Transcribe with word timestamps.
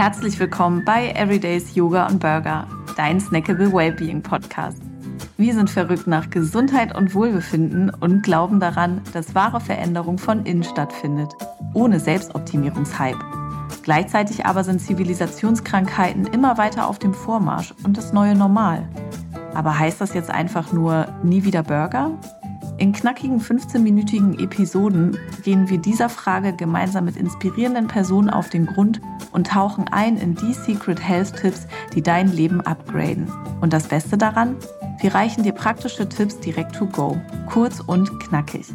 Herzlich 0.00 0.40
willkommen 0.40 0.82
bei 0.82 1.10
Everydays 1.10 1.74
Yoga 1.74 2.06
und 2.06 2.20
Burger, 2.20 2.66
dein 2.96 3.20
Snackable 3.20 3.70
Wellbeing 3.70 4.22
Podcast. 4.22 4.80
Wir 5.36 5.52
sind 5.52 5.68
verrückt 5.68 6.06
nach 6.06 6.30
Gesundheit 6.30 6.96
und 6.96 7.14
Wohlbefinden 7.14 7.90
und 7.90 8.22
glauben 8.22 8.60
daran, 8.60 9.02
dass 9.12 9.34
wahre 9.34 9.60
Veränderung 9.60 10.16
von 10.16 10.46
innen 10.46 10.64
stattfindet, 10.64 11.34
ohne 11.74 12.00
Selbstoptimierungshype. 12.00 13.18
Gleichzeitig 13.82 14.46
aber 14.46 14.64
sind 14.64 14.80
Zivilisationskrankheiten 14.80 16.26
immer 16.28 16.56
weiter 16.56 16.88
auf 16.88 16.98
dem 16.98 17.12
Vormarsch 17.12 17.74
und 17.84 17.98
das 17.98 18.14
neue 18.14 18.34
Normal. 18.34 18.88
Aber 19.52 19.78
heißt 19.78 20.00
das 20.00 20.14
jetzt 20.14 20.30
einfach 20.30 20.72
nur 20.72 21.08
nie 21.22 21.44
wieder 21.44 21.62
Burger? 21.62 22.12
In 22.80 22.94
knackigen 22.94 23.42
15-minütigen 23.42 24.42
Episoden 24.42 25.18
gehen 25.42 25.68
wir 25.68 25.76
dieser 25.76 26.08
Frage 26.08 26.54
gemeinsam 26.54 27.04
mit 27.04 27.14
inspirierenden 27.14 27.88
Personen 27.88 28.30
auf 28.30 28.48
den 28.48 28.64
Grund 28.64 29.02
und 29.32 29.48
tauchen 29.48 29.86
ein 29.88 30.16
in 30.16 30.34
die 30.34 30.54
Secret 30.54 30.98
Health 30.98 31.36
Tipps, 31.36 31.66
die 31.94 32.00
dein 32.00 32.32
Leben 32.32 32.62
upgraden. 32.62 33.30
Und 33.60 33.74
das 33.74 33.86
Beste 33.86 34.16
daran? 34.16 34.56
Wir 34.98 35.14
reichen 35.14 35.42
dir 35.42 35.52
praktische 35.52 36.08
Tipps 36.08 36.40
direkt 36.40 36.74
to 36.74 36.86
go, 36.86 37.20
kurz 37.50 37.80
und 37.80 38.18
knackig. 38.18 38.68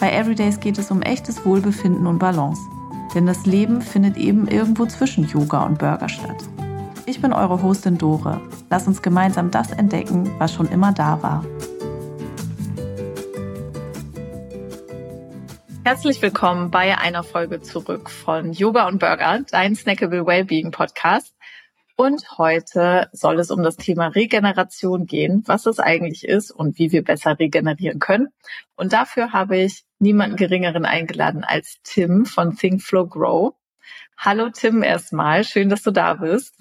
Bei 0.00 0.10
Everydays 0.10 0.58
geht 0.58 0.78
es 0.78 0.90
um 0.90 1.00
echtes 1.02 1.46
Wohlbefinden 1.46 2.08
und 2.08 2.18
Balance. 2.18 2.60
Denn 3.14 3.24
das 3.24 3.46
Leben 3.46 3.80
findet 3.82 4.16
eben 4.16 4.48
irgendwo 4.48 4.84
zwischen 4.86 5.28
Yoga 5.28 5.64
und 5.64 5.78
Burger 5.78 6.08
statt. 6.08 6.42
Ich 7.06 7.20
bin 7.20 7.32
eure 7.32 7.62
Hostin 7.62 7.98
Dore. 7.98 8.40
Lass 8.68 8.88
uns 8.88 9.00
gemeinsam 9.00 9.52
das 9.52 9.70
entdecken, 9.70 10.28
was 10.38 10.52
schon 10.52 10.66
immer 10.66 10.90
da 10.90 11.22
war. 11.22 11.44
Herzlich 15.84 16.22
willkommen 16.22 16.70
bei 16.70 16.96
einer 16.96 17.22
Folge 17.22 17.60
zurück 17.60 18.08
von 18.08 18.54
Yoga 18.54 18.88
und 18.88 19.00
Burger, 19.00 19.44
dein 19.50 19.76
Snackable 19.76 20.24
Wellbeing 20.24 20.70
Podcast. 20.70 21.36
Und 21.94 22.38
heute 22.38 23.10
soll 23.12 23.38
es 23.38 23.50
um 23.50 23.62
das 23.62 23.76
Thema 23.76 24.06
Regeneration 24.06 25.04
gehen, 25.04 25.42
was 25.44 25.66
es 25.66 25.78
eigentlich 25.80 26.26
ist 26.26 26.50
und 26.50 26.78
wie 26.78 26.90
wir 26.90 27.04
besser 27.04 27.38
regenerieren 27.38 27.98
können. 27.98 28.28
Und 28.76 28.94
dafür 28.94 29.34
habe 29.34 29.58
ich 29.58 29.84
niemanden 29.98 30.36
geringeren 30.36 30.86
eingeladen 30.86 31.44
als 31.44 31.76
Tim 31.82 32.24
von 32.24 32.56
Think 32.56 32.80
Flow 32.80 33.06
Grow. 33.06 33.52
Hallo 34.16 34.48
Tim 34.48 34.82
erstmal, 34.82 35.44
schön, 35.44 35.68
dass 35.68 35.82
du 35.82 35.90
da 35.90 36.14
bist. 36.14 36.56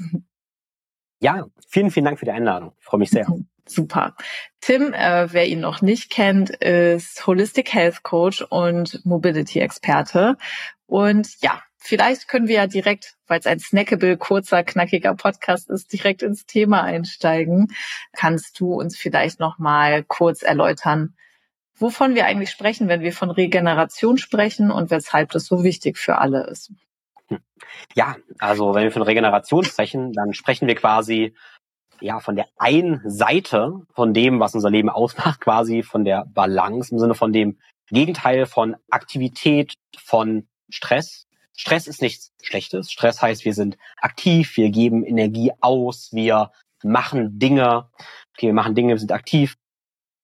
Ja, 1.21 1.47
vielen, 1.69 1.91
vielen 1.91 2.05
Dank 2.05 2.19
für 2.19 2.25
die 2.25 2.31
Einladung. 2.31 2.73
Ich 2.77 2.85
freue 2.85 2.99
mich 2.99 3.09
sehr. 3.09 3.25
Super. 3.65 4.15
Tim, 4.59 4.93
äh, 4.93 5.31
wer 5.31 5.47
ihn 5.47 5.61
noch 5.61 5.81
nicht 5.81 6.09
kennt, 6.09 6.49
ist 6.49 7.25
Holistic 7.25 7.73
Health 7.73 8.03
Coach 8.03 8.41
und 8.41 9.03
Mobility 9.05 9.59
Experte. 9.59 10.37
Und 10.85 11.41
ja, 11.41 11.61
vielleicht 11.77 12.27
können 12.27 12.47
wir 12.47 12.55
ja 12.55 12.67
direkt, 12.67 13.15
weil 13.27 13.39
es 13.39 13.47
ein 13.47 13.59
snackable, 13.59 14.17
kurzer, 14.17 14.63
knackiger 14.63 15.15
Podcast 15.15 15.69
ist, 15.69 15.93
direkt 15.93 16.23
ins 16.23 16.45
Thema 16.45 16.83
einsteigen. 16.83 17.67
Kannst 18.11 18.59
du 18.59 18.73
uns 18.73 18.97
vielleicht 18.97 19.39
noch 19.39 19.59
mal 19.59 20.03
kurz 20.03 20.43
erläutern, 20.43 21.15
wovon 21.75 22.15
wir 22.15 22.25
eigentlich 22.25 22.51
sprechen, 22.51 22.89
wenn 22.89 23.01
wir 23.01 23.13
von 23.13 23.31
Regeneration 23.31 24.17
sprechen 24.17 24.71
und 24.71 24.91
weshalb 24.91 25.31
das 25.31 25.45
so 25.45 25.63
wichtig 25.63 25.97
für 25.97 26.17
alle 26.17 26.45
ist? 26.47 26.71
Hm. 27.27 27.39
Ja, 27.95 28.17
also 28.39 28.75
wenn 28.75 28.83
wir 28.83 28.91
von 28.91 29.01
Regeneration 29.01 29.63
sprechen, 29.63 30.11
dann 30.11 30.33
sprechen 30.33 30.67
wir 30.67 30.75
quasi 30.75 31.33
ja 32.01 32.19
von 32.19 32.35
der 32.35 32.47
einen 32.57 33.01
Seite 33.05 33.81
von 33.93 34.13
dem, 34.13 34.39
was 34.39 34.55
unser 34.55 34.69
Leben 34.69 34.89
ausmacht, 34.89 35.39
quasi 35.41 35.83
von 35.83 36.05
der 36.05 36.25
Balance 36.25 36.91
im 36.91 36.99
Sinne 36.99 37.15
von 37.15 37.33
dem 37.33 37.57
Gegenteil 37.87 38.45
von 38.45 38.75
Aktivität, 38.89 39.75
von 39.97 40.47
Stress. 40.69 41.27
Stress 41.55 41.87
ist 41.87 42.01
nichts 42.01 42.33
Schlechtes. 42.41 42.91
Stress 42.91 43.21
heißt, 43.21 43.45
wir 43.45 43.53
sind 43.53 43.77
aktiv, 43.97 44.57
wir 44.57 44.69
geben 44.69 45.03
Energie 45.05 45.51
aus, 45.61 46.09
wir 46.11 46.51
machen 46.83 47.37
Dinge, 47.39 47.89
okay, 48.33 48.47
wir 48.47 48.53
machen 48.53 48.75
Dinge, 48.75 48.93
wir 48.93 48.99
sind 48.99 49.11
aktiv. 49.11 49.55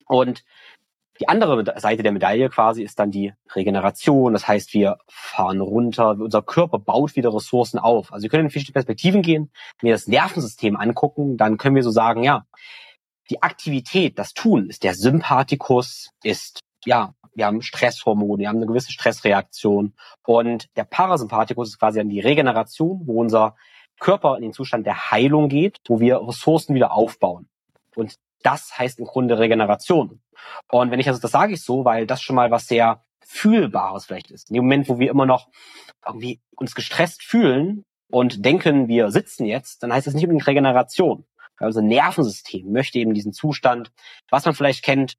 Und 0.06 0.44
die 1.20 1.28
andere 1.28 1.80
Seite 1.80 2.04
der 2.04 2.12
Medaille 2.12 2.50
quasi 2.50 2.84
ist 2.84 2.98
dann 2.98 3.12
die 3.12 3.34
Regeneration. 3.54 4.34
Das 4.34 4.48
heißt, 4.48 4.74
wir 4.74 4.98
fahren 5.08 5.60
runter, 5.60 6.12
unser 6.12 6.42
Körper 6.42 6.80
baut 6.80 7.16
wieder 7.16 7.34
Ressourcen 7.34 7.78
auf. 7.78 8.14
Also 8.14 8.24
wir 8.24 8.30
können 8.30 8.46
in 8.46 8.50
verschiedene 8.50 8.74
Perspektiven 8.74 9.22
gehen. 9.22 9.52
Wenn 9.80 9.88
wir 9.88 9.94
das 9.94 10.08
Nervensystem 10.08 10.78
angucken, 10.78 11.38
dann 11.38 11.58
können 11.58 11.76
wir 11.76 11.84
so 11.84 11.92
sagen, 11.92 12.24
ja, 12.24 12.46
die 13.30 13.44
Aktivität, 13.44 14.18
das 14.18 14.34
Tun 14.34 14.70
ist 14.70 14.84
der 14.84 14.96
Sympathikus, 14.96 16.10
ist, 16.24 16.62
ja, 16.86 17.14
wir 17.36 17.46
haben 17.46 17.62
Stresshormone, 17.62 18.40
wir 18.40 18.50
haben 18.50 18.58
eine 18.58 18.66
gewisse 18.66 18.92
Stressreaktion. 18.92 19.94
Und 20.26 20.68
der 20.78 20.86
Parasympathikus 20.86 21.70
ist 21.70 21.80
quasi 21.80 22.00
dann 22.00 22.10
die 22.10 22.22
Regeneration, 22.22 23.02
wo 23.06 23.20
unser 23.20 23.56
Körper 24.00 24.38
in 24.38 24.44
den 24.44 24.54
Zustand 24.54 24.86
der 24.86 25.12
Heilung 25.12 25.50
geht, 25.50 25.78
wo 25.88 26.00
wir 26.00 26.26
Ressourcen 26.26 26.76
wieder 26.76 26.94
aufbauen. 26.94 27.50
Und 27.96 28.16
das 28.44 28.78
heißt 28.78 29.00
im 29.00 29.06
Grunde 29.06 29.40
Regeneration. 29.40 30.22
Und 30.72 30.92
wenn 30.92 31.00
ich 31.00 31.08
also, 31.08 31.20
das 31.20 31.32
sage 31.32 31.54
ich 31.54 31.64
so, 31.64 31.86
weil 31.86 32.08
das 32.08 32.22
schon 32.22 32.36
mal 32.36 32.52
was 32.52 32.68
sehr 32.68 33.04
Fühlbares 33.26 34.06
vielleicht 34.06 34.32
ist. 34.32 34.50
In 34.50 34.56
dem 34.56 34.64
Moment, 34.64 34.90
wo 34.90 34.98
wir 34.98 35.10
immer 35.10 35.26
noch 35.26 35.50
irgendwie 36.06 36.42
uns 36.56 36.74
gestresst 36.74 37.24
fühlen 37.24 37.86
und 38.10 38.44
denken, 38.44 38.88
wir 38.88 39.12
sitzen 39.12 39.46
jetzt, 39.46 39.84
dann 39.84 39.94
heißt 39.94 40.08
das 40.08 40.14
nicht 40.14 40.24
unbedingt 40.24 40.48
Regeneration. 40.48 41.26
Also 41.58 41.82
Nervensystem 41.82 42.72
möchte 42.72 43.00
eben 43.00 43.14
diesen 43.14 43.34
Zustand, 43.34 43.92
was 44.30 44.46
man 44.46 44.56
vielleicht 44.56 44.84
kennt, 44.84 45.16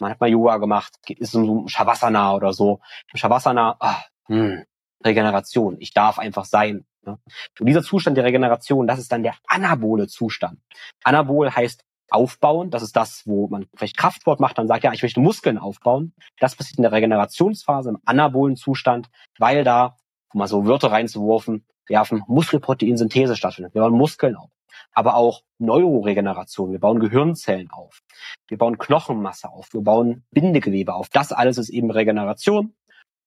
man 0.00 0.10
hat 0.10 0.20
mal 0.20 0.28
Yoga 0.28 0.58
gemacht, 0.58 0.96
ist 1.08 1.32
so 1.32 1.40
ein 1.40 1.68
Shavasana 1.68 2.34
oder 2.34 2.52
so. 2.52 2.80
Im 3.12 3.18
Shavasana, 3.18 3.76
ah, 3.78 4.02
hm, 4.26 4.64
Regeneration, 5.04 5.76
ich 5.78 5.92
darf 5.92 6.18
einfach 6.18 6.44
sein. 6.44 6.84
Ne? 7.02 7.18
Und 7.60 7.66
dieser 7.66 7.82
Zustand 7.82 8.16
der 8.16 8.24
Regeneration, 8.24 8.86
das 8.86 8.98
ist 8.98 9.12
dann 9.12 9.22
der 9.22 9.36
anabole 9.46 10.08
Zustand. 10.08 10.58
Anabol 11.04 11.50
heißt 11.50 11.84
aufbauen. 12.10 12.70
Das 12.70 12.82
ist 12.82 12.96
das, 12.96 13.22
wo 13.26 13.48
man 13.48 13.66
vielleicht 13.74 13.96
Kraftsport 13.96 14.40
macht, 14.40 14.58
dann 14.58 14.68
sagt, 14.68 14.84
ja, 14.84 14.92
ich 14.92 15.02
möchte 15.02 15.20
Muskeln 15.20 15.58
aufbauen. 15.58 16.12
Das 16.38 16.54
passiert 16.54 16.78
in 16.78 16.82
der 16.82 16.92
Regenerationsphase, 16.92 17.90
im 17.90 17.98
anabolen 18.04 18.56
Zustand, 18.56 19.10
weil 19.38 19.64
da, 19.64 19.96
um 20.32 20.38
mal 20.38 20.46
so 20.46 20.66
Wörter 20.66 20.90
reinzuwerfen, 20.90 21.64
werfen, 21.86 22.22
Muskelproteinsynthese 22.26 23.36
stattfindet. 23.36 23.74
Wir 23.74 23.82
bauen 23.82 23.92
Muskeln 23.92 24.36
auf. 24.36 24.50
Aber 24.92 25.16
auch 25.16 25.42
Neuroregeneration. 25.58 26.72
Wir 26.72 26.80
bauen 26.80 27.00
Gehirnzellen 27.00 27.70
auf. 27.70 28.00
Wir 28.48 28.58
bauen 28.58 28.78
Knochenmasse 28.78 29.48
auf. 29.48 29.72
Wir 29.72 29.82
bauen 29.82 30.24
Bindegewebe 30.30 30.94
auf. 30.94 31.08
Das 31.08 31.32
alles 31.32 31.58
ist 31.58 31.68
eben 31.68 31.90
Regeneration. 31.90 32.74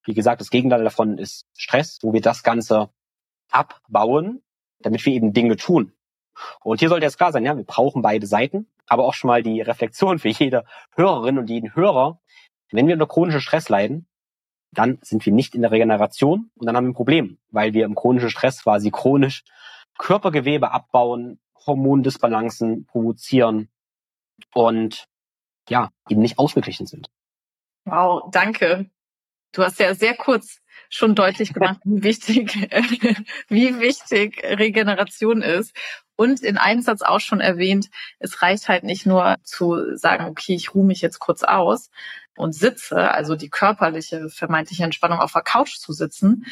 Wie 0.06 0.14
gesagt, 0.14 0.40
das 0.40 0.50
Gegenteil 0.50 0.84
davon 0.84 1.18
ist 1.18 1.46
Stress, 1.54 2.00
wo 2.02 2.14
wir 2.14 2.22
das 2.22 2.44
Ganze 2.44 2.90
abbauen, 3.52 4.42
damit 4.80 5.06
wir 5.06 5.14
eben 5.14 5.34
Dinge 5.34 5.58
tun. 5.58 5.94
Und 6.62 6.80
hier 6.80 6.90
sollte 6.90 7.06
jetzt 7.06 7.18
klar 7.18 7.32
sein, 7.32 7.46
ja, 7.46 7.56
wir 7.56 7.64
brauchen 7.64 8.02
beide 8.02 8.28
Seiten, 8.28 8.68
aber 8.88 9.06
auch 9.06 9.14
schon 9.14 9.28
mal 9.28 9.44
die 9.44 9.62
Reflexion 9.62 10.20
für 10.20 10.30
jede 10.30 10.66
Hörerin 10.96 11.38
und 11.38 11.50
jeden 11.50 11.76
Hörer. 11.76 12.20
Wenn 12.72 12.88
wir 12.88 12.94
unter 12.94 13.08
chronischen 13.08 13.42
Stress 13.42 13.70
leiden, 13.70 14.08
dann 14.72 15.00
sind 15.02 15.26
wir 15.26 15.34
nicht 15.34 15.56
in 15.56 15.62
der 15.62 15.72
Regeneration 15.72 16.52
und 16.56 16.66
dann 16.66 16.76
haben 16.76 16.86
wir 16.86 16.92
ein 16.92 16.96
Problem, 16.96 17.38
weil 17.50 17.74
wir 17.74 17.86
im 17.86 17.96
chronischen 17.96 18.30
Stress 18.30 18.64
quasi 18.64 18.92
chronisch 18.92 19.44
Körpergewebe 19.98 20.72
abbauen, 20.72 21.40
Hormondisbalancen 21.66 22.86
provozieren 22.86 23.70
und 24.54 25.08
ja, 25.70 25.90
eben 26.10 26.22
nicht 26.22 26.38
ausgeglichen 26.38 26.86
sind. 26.86 27.10
Wow, 27.86 28.30
danke. 28.32 28.90
Du 29.54 29.64
hast 29.64 29.80
ja 29.80 29.96
sehr 29.96 30.16
kurz 30.16 30.62
schon 30.90 31.16
deutlich 31.16 31.54
gemacht, 31.54 31.80
wie 31.84 32.04
wichtig, 32.04 32.54
wie 33.48 33.80
wichtig 33.80 34.44
Regeneration 34.44 35.42
ist. 35.42 35.76
Und 36.18 36.42
in 36.42 36.58
einem 36.58 36.82
Satz 36.82 37.02
auch 37.04 37.20
schon 37.20 37.40
erwähnt, 37.40 37.90
es 38.20 38.42
reicht 38.42 38.68
halt 38.68 38.84
nicht 38.84 39.06
nur 39.06 39.38
zu 39.44 39.96
sagen, 39.96 40.26
okay, 40.26 40.56
ich 40.56 40.74
ruhe 40.74 40.86
mich 40.86 41.02
jetzt 41.02 41.20
kurz 41.20 41.44
aus 41.44 41.92
und 42.36 42.54
sitze, 42.54 43.12
also 43.12 43.36
die 43.36 43.50
körperliche, 43.50 44.28
vermeintliche 44.30 44.84
Entspannung 44.84 45.20
auf 45.20 45.32
der 45.32 45.44
Couch 45.44 45.78
zu 45.78 45.94
sitzen, 45.94 46.46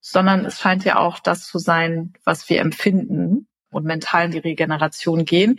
sondern 0.00 0.44
es 0.46 0.58
scheint 0.58 0.84
ja 0.84 0.98
auch 0.98 1.18
das 1.18 1.46
zu 1.46 1.58
sein, 1.58 2.14
was 2.24 2.48
wir 2.48 2.60
empfinden 2.60 3.46
und 3.70 3.84
mental 3.84 4.24
in 4.24 4.30
die 4.32 4.38
Regeneration 4.38 5.24
gehen. 5.26 5.58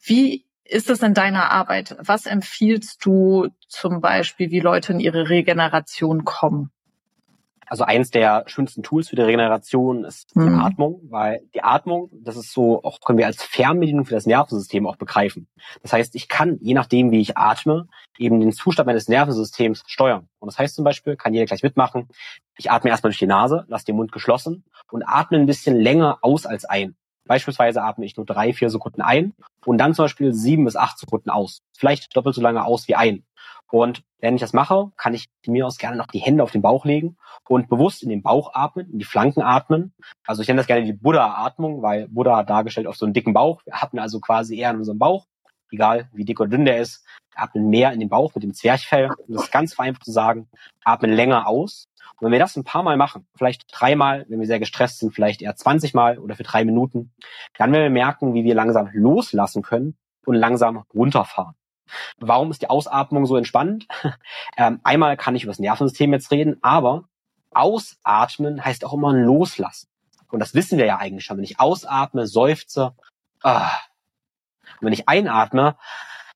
Wie 0.00 0.46
ist 0.64 0.88
es 0.88 1.02
in 1.02 1.14
deiner 1.14 1.50
Arbeit? 1.50 1.96
Was 2.00 2.26
empfiehlst 2.26 3.04
du 3.04 3.48
zum 3.68 4.00
Beispiel, 4.00 4.50
wie 4.50 4.60
Leute 4.60 4.92
in 4.92 5.00
ihre 5.00 5.28
Regeneration 5.28 6.24
kommen? 6.24 6.70
Also 7.68 7.84
eins 7.84 8.10
der 8.10 8.44
schönsten 8.46 8.82
Tools 8.82 9.08
für 9.08 9.16
die 9.16 9.22
Regeneration 9.22 10.04
ist 10.04 10.34
die 10.34 10.40
mhm. 10.40 10.60
Atmung, 10.60 11.00
weil 11.08 11.42
die 11.54 11.62
Atmung, 11.62 12.10
das 12.12 12.36
ist 12.36 12.52
so, 12.52 12.82
auch 12.82 13.00
können 13.00 13.18
wir 13.18 13.26
als 13.26 13.42
Fernbedienung 13.42 14.04
für 14.04 14.14
das 14.14 14.26
Nervensystem 14.26 14.86
auch 14.86 14.96
begreifen. 14.96 15.48
Das 15.82 15.92
heißt, 15.92 16.14
ich 16.14 16.28
kann, 16.28 16.58
je 16.60 16.74
nachdem, 16.74 17.10
wie 17.10 17.20
ich 17.20 17.36
atme, 17.36 17.88
eben 18.18 18.40
den 18.40 18.52
Zustand 18.52 18.86
meines 18.86 19.08
Nervensystems 19.08 19.82
steuern. 19.86 20.28
Und 20.38 20.50
das 20.50 20.58
heißt 20.58 20.76
zum 20.76 20.84
Beispiel, 20.84 21.16
kann 21.16 21.34
jeder 21.34 21.46
gleich 21.46 21.62
mitmachen, 21.62 22.08
ich 22.56 22.70
atme 22.70 22.90
erstmal 22.90 23.10
durch 23.10 23.18
die 23.18 23.26
Nase, 23.26 23.64
lasse 23.68 23.86
den 23.86 23.96
Mund 23.96 24.12
geschlossen 24.12 24.64
und 24.90 25.02
atme 25.02 25.38
ein 25.38 25.46
bisschen 25.46 25.76
länger 25.76 26.18
aus 26.22 26.46
als 26.46 26.64
ein. 26.64 26.96
Beispielsweise 27.26 27.82
atme 27.82 28.04
ich 28.04 28.16
nur 28.16 28.26
drei, 28.26 28.52
vier 28.52 28.70
Sekunden 28.70 29.02
ein 29.02 29.34
und 29.64 29.78
dann 29.78 29.94
zum 29.94 30.04
Beispiel 30.04 30.32
sieben 30.32 30.64
bis 30.64 30.76
acht 30.76 30.98
Sekunden 30.98 31.30
aus. 31.30 31.62
Vielleicht 31.76 32.16
doppelt 32.16 32.34
so 32.34 32.40
lange 32.40 32.64
aus 32.64 32.88
wie 32.88 32.94
ein. 32.94 33.24
Und 33.70 34.02
wenn 34.20 34.36
ich 34.36 34.40
das 34.40 34.52
mache, 34.52 34.92
kann 34.96 35.14
ich 35.14 35.28
mir 35.46 35.66
aus 35.66 35.78
gerne 35.78 35.96
noch 35.96 36.06
die 36.06 36.18
Hände 36.18 36.42
auf 36.42 36.52
den 36.52 36.62
Bauch 36.62 36.84
legen 36.84 37.16
und 37.48 37.68
bewusst 37.68 38.02
in 38.02 38.08
den 38.08 38.22
Bauch 38.22 38.54
atmen, 38.54 38.90
in 38.90 38.98
die 38.98 39.04
Flanken 39.04 39.42
atmen. 39.42 39.92
Also 40.24 40.42
ich 40.42 40.48
nenne 40.48 40.58
das 40.58 40.66
gerne 40.66 40.84
die 40.84 40.92
Buddha-Atmung, 40.92 41.82
weil 41.82 42.08
Buddha 42.08 42.44
dargestellt 42.44 42.86
auf 42.86 42.96
so 42.96 43.06
einen 43.06 43.12
dicken 43.12 43.34
Bauch. 43.34 43.62
Wir 43.64 43.74
atmen 43.74 44.00
also 44.00 44.20
quasi 44.20 44.56
eher 44.56 44.70
in 44.70 44.76
unserem 44.76 44.98
Bauch, 44.98 45.26
egal 45.70 46.08
wie 46.12 46.24
dick 46.24 46.40
oder 46.40 46.50
dünn 46.50 46.64
der 46.64 46.78
ist. 46.78 47.04
Atmen 47.34 47.68
mehr 47.68 47.92
in 47.92 48.00
den 48.00 48.08
Bauch 48.08 48.34
mit 48.34 48.44
dem 48.44 48.54
Zwerchfell. 48.54 49.10
Und 49.26 49.34
das 49.34 49.50
ganz 49.50 49.74
vereinfacht 49.74 50.04
zu 50.04 50.12
sagen, 50.12 50.48
atmen 50.84 51.12
länger 51.12 51.46
aus. 51.46 51.88
Und 52.18 52.26
wenn 52.26 52.32
wir 52.32 52.38
das 52.38 52.56
ein 52.56 52.64
paar 52.64 52.82
Mal 52.82 52.96
machen, 52.96 53.26
vielleicht 53.36 53.66
dreimal, 53.70 54.24
wenn 54.28 54.40
wir 54.40 54.46
sehr 54.46 54.58
gestresst 54.58 55.00
sind, 55.00 55.12
vielleicht 55.12 55.42
eher 55.42 55.54
20 55.54 55.92
Mal 55.92 56.18
oder 56.18 56.34
für 56.34 56.44
drei 56.44 56.64
Minuten, 56.64 57.12
dann 57.58 57.72
werden 57.72 57.82
wir 57.82 57.90
merken, 57.90 58.32
wie 58.32 58.44
wir 58.44 58.54
langsam 58.54 58.88
loslassen 58.92 59.62
können 59.62 59.96
und 60.24 60.34
langsam 60.34 60.84
runterfahren. 60.94 61.54
Warum 62.18 62.50
ist 62.50 62.62
die 62.62 62.70
Ausatmung 62.70 63.26
so 63.26 63.36
entspannt? 63.36 63.86
Ähm, 64.58 64.80
einmal 64.84 65.18
kann 65.18 65.36
ich 65.36 65.42
über 65.42 65.50
das 65.50 65.58
Nervensystem 65.58 66.14
jetzt 66.14 66.30
reden, 66.30 66.56
aber 66.62 67.04
ausatmen 67.50 68.64
heißt 68.64 68.86
auch 68.86 68.94
immer 68.94 69.12
loslassen. 69.12 69.86
Und 70.30 70.40
das 70.40 70.54
wissen 70.54 70.78
wir 70.78 70.86
ja 70.86 70.96
eigentlich 70.96 71.26
schon. 71.26 71.36
Wenn 71.36 71.44
ich 71.44 71.60
ausatme, 71.60 72.26
seufze, 72.26 72.94
ah. 73.42 73.70
Und 74.80 74.86
wenn 74.86 74.92
ich 74.92 75.08
einatme, 75.08 75.76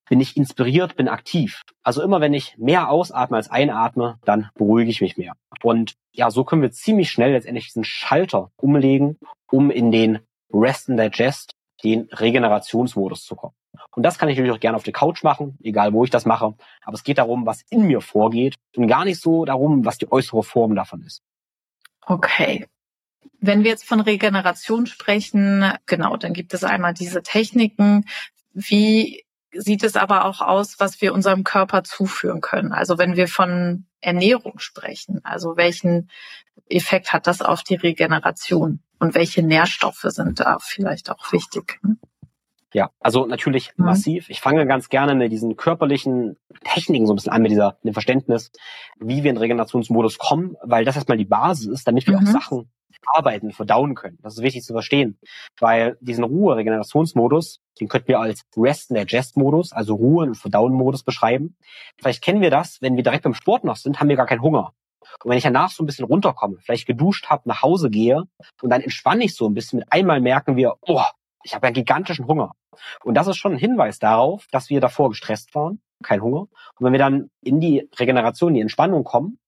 bin 0.09 0.21
ich 0.21 0.37
inspiriert, 0.37 0.97
bin 0.97 1.09
aktiv. 1.09 1.63
Also 1.83 2.03
immer 2.03 2.21
wenn 2.21 2.35
ich 2.35 2.57
mehr 2.59 2.91
ausatme 2.91 3.37
als 3.37 3.51
einatme, 3.51 4.19
dann 4.25 4.51
beruhige 4.55 4.91
ich 4.91 5.01
mich 5.01 5.17
mehr. 5.17 5.35
Und 5.63 5.95
ja, 6.13 6.31
so 6.31 6.45
können 6.45 6.63
wir 6.63 6.73
ziemlich 6.73 7.11
schnell 7.11 7.33
letztendlich 7.33 7.67
diesen 7.67 7.85
Schalter 7.85 8.51
umlegen, 8.57 9.19
um 9.51 9.71
in 9.71 9.93
den 9.93 10.19
Rest 10.53 10.91
and 10.91 10.99
Digest, 10.99 11.55
den 11.85 12.09
Regenerationsmodus 12.11 13.25
zu 13.25 13.37
kommen. 13.37 13.55
Und 13.95 14.03
das 14.03 14.19
kann 14.19 14.29
ich 14.29 14.37
natürlich 14.37 14.57
auch 14.57 14.61
gerne 14.61 14.77
auf 14.77 14.83
der 14.83 14.93
Couch 14.93 15.23
machen, 15.23 15.57
egal 15.63 15.93
wo 15.93 16.05
ich 16.05 16.11
das 16.11 16.27
mache. 16.27 16.55
Aber 16.83 16.95
es 16.95 17.05
geht 17.05 17.19
darum, 17.19 17.47
was 17.47 17.63
in 17.71 17.87
mir 17.87 18.01
vorgeht 18.01 18.57
und 18.77 18.89
gar 18.89 19.05
nicht 19.05 19.21
so 19.21 19.45
darum, 19.45 19.85
was 19.85 19.99
die 19.99 20.11
äußere 20.11 20.43
Form 20.43 20.75
davon 20.75 21.03
ist. 21.03 21.23
Okay. 22.07 22.67
Wenn 23.41 23.65
wir 23.65 23.71
jetzt 23.71 23.87
von 23.87 24.01
Regeneration 24.01 24.87
sprechen, 24.87 25.73
genau, 25.87 26.17
dann 26.17 26.33
gibt 26.33 26.53
es 26.55 26.65
einmal 26.65 26.95
diese 26.95 27.23
Techniken. 27.23 28.05
Wie 28.53 29.25
sieht 29.53 29.83
es 29.83 29.97
aber 29.97 30.25
auch 30.25 30.41
aus, 30.41 30.79
was 30.79 31.01
wir 31.01 31.13
unserem 31.13 31.45
Körper 31.45 31.83
zuführen 31.85 32.41
können? 32.41 32.73
Also 32.73 32.99
wenn 32.99 33.17
wir 33.17 33.29
von 33.29 33.87
Ernährung 34.01 34.59
sprechen, 34.59 35.21
also 35.25 35.57
welchen 35.57 36.11
Effekt 36.69 37.13
hat 37.13 37.27
das 37.27 37.43
auf 37.43 37.63
die 37.63 37.75
Regeneration 37.75 38.81
und 38.99 39.15
welche 39.15 39.43
Nährstoffe 39.43 40.05
sind 40.05 40.41
da 40.41 40.59
vielleicht 40.61 41.11
auch 41.11 41.33
wichtig? 41.33 41.81
Ja, 42.73 42.91
also 43.01 43.27
natürlich 43.27 43.73
mhm. 43.77 43.87
massiv. 43.87 44.31
Ich 44.31 44.41
fange 44.41 44.67
ganz 44.67 44.89
gerne 44.89 45.15
mit 45.15 45.33
diesen 45.33 45.57
körperlichen 45.57 46.37
Techniken 46.65 47.07
so 47.07 47.13
ein 47.13 47.17
bisschen 47.17 47.33
an, 47.33 47.43
mit 47.43 47.51
dieser, 47.51 47.79
mit 47.83 47.93
dem 47.93 47.95
Verständnis, 47.95 48.53
wie 48.99 49.25
wir 49.25 49.31
in 49.31 49.37
Regenerationsmodus 49.37 50.19
kommen, 50.19 50.57
weil 50.63 50.85
das 50.85 50.97
erstmal 50.97 51.19
die 51.19 51.25
Basis 51.25 51.67
ist, 51.67 51.87
damit 51.87 52.07
wir 52.07 52.19
mhm. 52.19 52.27
auch 52.27 52.31
Sachen 52.31 52.71
arbeiten, 53.07 53.53
verdauen 53.53 53.95
können. 53.95 54.19
Das 54.23 54.35
ist 54.35 54.43
wichtig 54.43 54.63
zu 54.63 54.73
verstehen, 54.73 55.19
weil 55.59 55.97
diesen 56.01 56.25
Ruhe-Regenerationsmodus, 56.25 57.61
den 57.81 57.89
könnten 57.89 58.09
wir 58.09 58.21
als 58.21 58.45
Rest- 58.57 58.91
and 58.91 59.01
Digest-Modus, 59.01 59.73
also 59.73 59.95
Ruhe- 59.95 60.27
und 60.27 60.37
Verdauen-Modus 60.37 61.03
beschreiben. 61.03 61.57
Vielleicht 61.99 62.23
kennen 62.23 62.41
wir 62.41 62.51
das, 62.51 62.81
wenn 62.83 62.97
wir 62.97 63.03
direkt 63.03 63.25
beim 63.25 63.35
Sport 63.35 63.65
noch 63.65 63.77
sind, 63.77 64.01
haben 64.01 64.09
wir 64.09 64.17
gar 64.17 64.27
keinen 64.27 64.43
Hunger. 64.43 64.75
Und 65.25 65.31
wenn 65.31 65.39
ich 65.39 65.45
danach 65.45 65.71
so 65.71 65.83
ein 65.83 65.87
bisschen 65.87 66.05
runterkomme, 66.05 66.59
vielleicht 66.61 66.87
geduscht 66.87 67.27
habe, 67.31 67.49
nach 67.49 67.63
Hause 67.63 67.91
gehe 67.91 68.25
und 68.63 68.71
dann 68.71 68.81
entspanne 68.81 69.25
ich 69.25 69.35
so 69.35 69.47
ein 69.47 69.55
bisschen, 69.55 69.81
mit 69.81 69.93
einmal 69.93 70.21
merken 70.21 70.57
wir, 70.57 70.77
oh, 70.83 71.03
ich 71.43 71.55
habe 71.55 71.67
einen 71.67 71.75
gigantischen 71.75 72.27
Hunger. 72.27 72.53
Und 73.05 73.15
das 73.15 73.27
ist 73.27 73.37
schon 73.37 73.53
ein 73.53 73.59
Hinweis 73.59 73.99
darauf, 73.99 74.47
dass 74.51 74.71
wir 74.71 74.81
davor 74.81 75.11
gestresst 75.11 75.55
waren, 75.55 75.81
kein 76.03 76.23
Hunger. 76.23 76.41
Und 76.41 76.51
wenn 76.81 76.93
wir 76.93 76.99
dann 76.99 77.31
in 77.43 77.61
die 77.61 77.89
Regeneration, 77.99 78.55
die 78.55 78.61
Entspannung 78.61 79.05
kommen, 79.05 79.39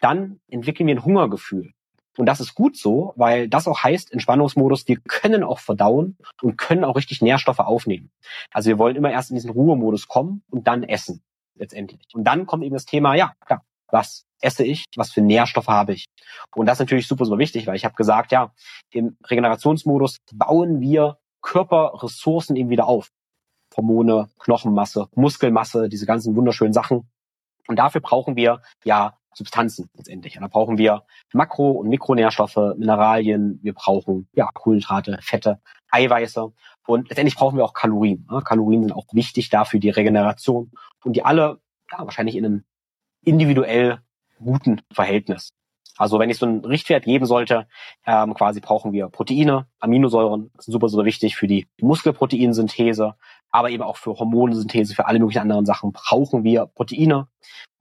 dann 0.00 0.40
entwickeln 0.48 0.86
wir 0.86 0.96
ein 0.96 1.04
Hungergefühl. 1.04 1.72
Und 2.18 2.26
das 2.26 2.40
ist 2.40 2.54
gut 2.54 2.76
so, 2.76 3.14
weil 3.16 3.48
das 3.48 3.66
auch 3.66 3.82
heißt, 3.82 4.12
Entspannungsmodus, 4.12 4.86
wir 4.86 4.98
können 5.08 5.42
auch 5.42 5.60
verdauen 5.60 6.18
und 6.42 6.58
können 6.58 6.84
auch 6.84 6.96
richtig 6.96 7.22
Nährstoffe 7.22 7.60
aufnehmen. 7.60 8.10
Also 8.50 8.68
wir 8.68 8.78
wollen 8.78 8.96
immer 8.96 9.10
erst 9.10 9.30
in 9.30 9.36
diesen 9.36 9.50
Ruhemodus 9.50 10.08
kommen 10.08 10.42
und 10.50 10.66
dann 10.66 10.82
essen, 10.82 11.22
letztendlich. 11.54 12.02
Und 12.12 12.24
dann 12.24 12.46
kommt 12.46 12.64
eben 12.64 12.74
das 12.74 12.84
Thema, 12.84 13.14
ja, 13.14 13.32
klar, 13.46 13.64
was 13.88 14.26
esse 14.42 14.64
ich, 14.64 14.84
was 14.96 15.12
für 15.12 15.22
Nährstoffe 15.22 15.68
habe 15.68 15.94
ich. 15.94 16.06
Und 16.54 16.66
das 16.66 16.76
ist 16.76 16.80
natürlich 16.80 17.06
super, 17.06 17.24
super 17.24 17.38
wichtig, 17.38 17.66
weil 17.66 17.76
ich 17.76 17.84
habe 17.84 17.94
gesagt, 17.94 18.32
ja, 18.32 18.52
im 18.90 19.16
Regenerationsmodus 19.24 20.18
bauen 20.34 20.80
wir 20.80 21.18
Körperressourcen 21.42 22.56
eben 22.56 22.70
wieder 22.70 22.86
auf. 22.86 23.10
Hormone, 23.76 24.28
Knochenmasse, 24.38 25.08
Muskelmasse, 25.14 25.88
diese 25.88 26.06
ganzen 26.06 26.36
wunderschönen 26.36 26.72
Sachen. 26.72 27.10
Und 27.68 27.76
dafür 27.76 28.00
brauchen 28.00 28.36
wir 28.36 28.60
ja 28.84 29.16
Substanzen 29.34 29.88
letztendlich. 29.94 30.36
Und 30.36 30.42
da 30.42 30.48
brauchen 30.48 30.78
wir 30.78 31.04
Makro- 31.32 31.72
und 31.72 31.88
Mikronährstoffe, 31.88 32.76
Mineralien, 32.76 33.60
wir 33.62 33.72
brauchen 33.72 34.28
ja 34.34 34.50
Kohlenhydrate, 34.52 35.18
Fette, 35.22 35.60
Eiweiße 35.90 36.52
und 36.86 37.08
letztendlich 37.08 37.36
brauchen 37.36 37.56
wir 37.56 37.64
auch 37.64 37.74
Kalorien. 37.74 38.26
Kalorien 38.44 38.82
sind 38.82 38.92
auch 38.92 39.06
wichtig 39.12 39.48
dafür 39.48 39.80
die 39.80 39.90
Regeneration 39.90 40.70
und 41.04 41.14
die 41.14 41.24
alle 41.24 41.60
ja, 41.90 42.04
wahrscheinlich 42.04 42.36
in 42.36 42.44
einem 42.44 42.64
individuell 43.24 44.00
guten 44.38 44.82
Verhältnis. 44.92 45.50
Also 45.98 46.18
wenn 46.18 46.30
ich 46.30 46.38
so 46.38 46.46
einen 46.46 46.64
Richtwert 46.64 47.04
geben 47.04 47.26
sollte, 47.26 47.66
ähm, 48.06 48.34
quasi 48.34 48.60
brauchen 48.60 48.92
wir 48.92 49.08
Proteine, 49.08 49.66
Aminosäuren, 49.78 50.50
sind 50.58 50.72
super, 50.72 50.88
super 50.88 51.04
wichtig 51.04 51.36
für 51.36 51.46
die 51.46 51.66
Muskelproteinsynthese, 51.80 53.14
aber 53.50 53.70
eben 53.70 53.82
auch 53.82 53.98
für 53.98 54.18
Hormonsynthese, 54.18 54.94
für 54.94 55.06
alle 55.06 55.18
möglichen 55.18 55.42
anderen 55.42 55.66
Sachen 55.66 55.92
brauchen 55.92 56.44
wir 56.44 56.66
Proteine 56.66 57.28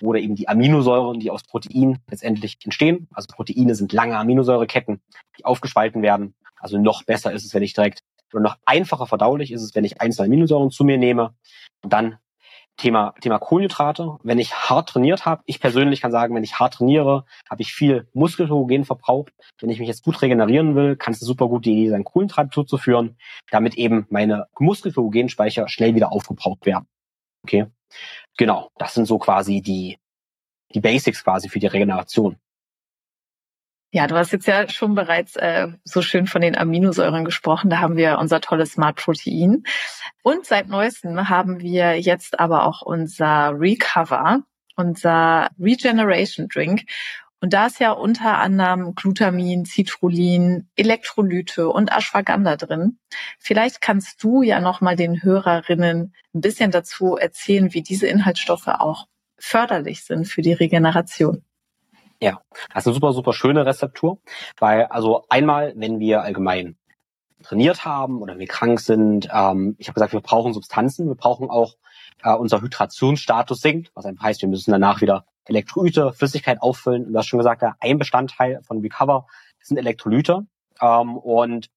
oder 0.03 0.19
eben 0.19 0.35
die 0.35 0.49
Aminosäuren, 0.49 1.19
die 1.19 1.31
aus 1.31 1.43
Protein 1.43 1.99
letztendlich 2.09 2.57
entstehen. 2.63 3.07
Also 3.13 3.27
Proteine 3.33 3.75
sind 3.75 3.93
lange 3.93 4.17
Aminosäureketten, 4.17 5.01
die 5.37 5.45
aufgespalten 5.45 6.01
werden. 6.01 6.35
Also 6.57 6.77
noch 6.77 7.03
besser 7.03 7.31
ist 7.31 7.45
es, 7.45 7.53
wenn 7.53 7.63
ich 7.63 7.73
direkt 7.73 8.03
oder 8.33 8.43
noch 8.43 8.57
einfacher 8.65 9.07
verdaulich 9.07 9.51
ist 9.51 9.61
es, 9.61 9.75
wenn 9.75 9.83
ich 9.83 9.99
einzelne 10.01 10.27
Aminosäuren 10.27 10.71
zu 10.71 10.83
mir 10.83 10.97
nehme 10.97 11.33
und 11.83 11.91
dann 11.91 12.17
Thema, 12.81 13.13
Thema 13.22 13.38
Kohlenhydrate. 13.38 14.18
Wenn 14.24 14.39
ich 14.39 14.54
hart 14.56 14.89
trainiert 14.89 15.25
habe, 15.25 15.44
ich 15.45 15.60
persönlich 15.60 16.01
kann 16.01 16.12
sagen, 16.12 16.33
wenn 16.33 16.44
ich 16.44 16.60
hart 16.60 16.74
trainiere, 16.74 17.25
habe 17.48 17.62
ich 17.62 17.74
viel 17.74 18.07
Muskelglykogen 18.13 18.86
verbraucht. 18.86 19.33
Wenn 19.60 19.69
ich 19.69 19.78
mich 19.78 19.88
jetzt 19.88 20.04
gut 20.04 20.19
regenerieren 20.24 20.74
will, 20.75 20.95
kann 20.95 21.13
es 21.13 21.19
super 21.19 21.48
gut 21.48 21.66
die 21.66 21.74
Idee 21.74 21.89
sein, 21.89 22.04
Kohlenhydrate 22.04 22.50
zuzuführen, 22.50 23.18
damit 23.51 23.75
eben 23.75 24.07
meine 24.10 24.48
Muskelglykogenspeicher 24.57 25.68
schnell 25.68 25.94
wieder 25.94 26.12
aufgebraucht 26.12 26.66
werden. 26.66 26.88
Okay? 27.44 27.68
Genau, 28.38 28.72
das 28.78 28.95
sind 28.95 29.06
so 29.06 29.19
quasi 29.19 29.62
die, 29.62 30.00
die 30.74 30.80
Basics 30.80 31.24
quasi 31.24 31.50
für 31.50 31.60
die 31.60 31.68
Regeneration. 31.68 32.38
Ja, 33.93 34.07
du 34.07 34.15
hast 34.15 34.31
jetzt 34.31 34.47
ja 34.47 34.69
schon 34.69 34.95
bereits 34.95 35.35
äh, 35.35 35.67
so 35.83 36.01
schön 36.01 36.25
von 36.25 36.41
den 36.41 36.57
Aminosäuren 36.57 37.25
gesprochen. 37.25 37.69
Da 37.69 37.79
haben 37.79 37.97
wir 37.97 38.19
unser 38.19 38.39
tolles 38.39 38.73
Smart 38.73 38.95
Protein. 38.95 39.63
Und 40.23 40.45
seit 40.45 40.69
neuestem 40.69 41.27
haben 41.27 41.59
wir 41.59 41.99
jetzt 41.99 42.39
aber 42.39 42.66
auch 42.66 42.81
unser 42.81 43.51
Recover, 43.59 44.44
unser 44.77 45.49
Regeneration 45.59 46.47
Drink. 46.47 46.83
Und 47.42 47.51
da 47.51 47.66
ist 47.66 47.81
ja 47.81 47.92
unter 47.92 48.37
anderem 48.37 48.95
Glutamin, 48.95 49.66
Citrullin, 49.66 50.69
Elektrolyte 50.77 51.68
und 51.68 51.92
Ashwagandha 51.92 52.56
drin. 52.56 52.97
Vielleicht 53.39 53.81
kannst 53.81 54.23
du 54.23 54.42
ja 54.42 54.61
nochmal 54.61 54.95
den 54.95 55.21
Hörerinnen 55.21 56.13
ein 56.33 56.42
bisschen 56.42 56.71
dazu 56.71 57.18
erzählen, 57.18 57.73
wie 57.73 57.81
diese 57.81 58.07
Inhaltsstoffe 58.07 58.68
auch 58.68 59.07
förderlich 59.37 60.06
sind 60.06 60.27
für 60.27 60.44
die 60.44 60.54
Regeneration. 60.54 61.44
Ja, 62.21 62.40
das 62.73 62.83
ist 62.83 62.87
eine 62.87 62.94
super, 62.94 63.13
super 63.13 63.33
schöne 63.33 63.66
Rezeptur, 63.66 64.19
weil 64.59 64.85
also 64.85 65.25
einmal, 65.30 65.73
wenn 65.75 65.99
wir 65.99 66.21
allgemein 66.21 66.78
trainiert 67.42 67.83
haben 67.83 68.21
oder 68.21 68.37
wir 68.37 68.45
krank 68.45 68.80
sind, 68.80 69.28
ähm, 69.33 69.75
ich 69.80 69.87
habe 69.87 69.95
gesagt, 69.95 70.13
wir 70.13 70.21
brauchen 70.21 70.54
Substanzen, 70.54 71.07
wir 71.07 71.16
brauchen 71.16 71.49
auch 71.49 71.78
äh, 72.23 72.33
unser 72.33 72.61
Hydrationsstatus 72.61 73.61
sinkt, 73.61 73.92
was 73.95 74.06
einfach 74.06 74.25
heißt, 74.25 74.42
wir 74.44 74.49
müssen 74.49 74.71
danach 74.71 75.01
wieder 75.01 75.25
Elektrolyte, 75.45 76.13
Flüssigkeit 76.13 76.61
auffüllen. 76.61 77.06
Und 77.06 77.13
du 77.13 77.18
hast 77.18 77.28
schon 77.28 77.40
gesagt, 77.40 77.63
ja, 77.63 77.75
ein 77.80 77.97
Bestandteil 77.97 78.61
von 78.63 78.81
Recover 78.81 79.25
sind 79.59 79.78
Elektrolyte. 79.78 80.45
Ähm, 80.80 81.18
und 81.18 81.69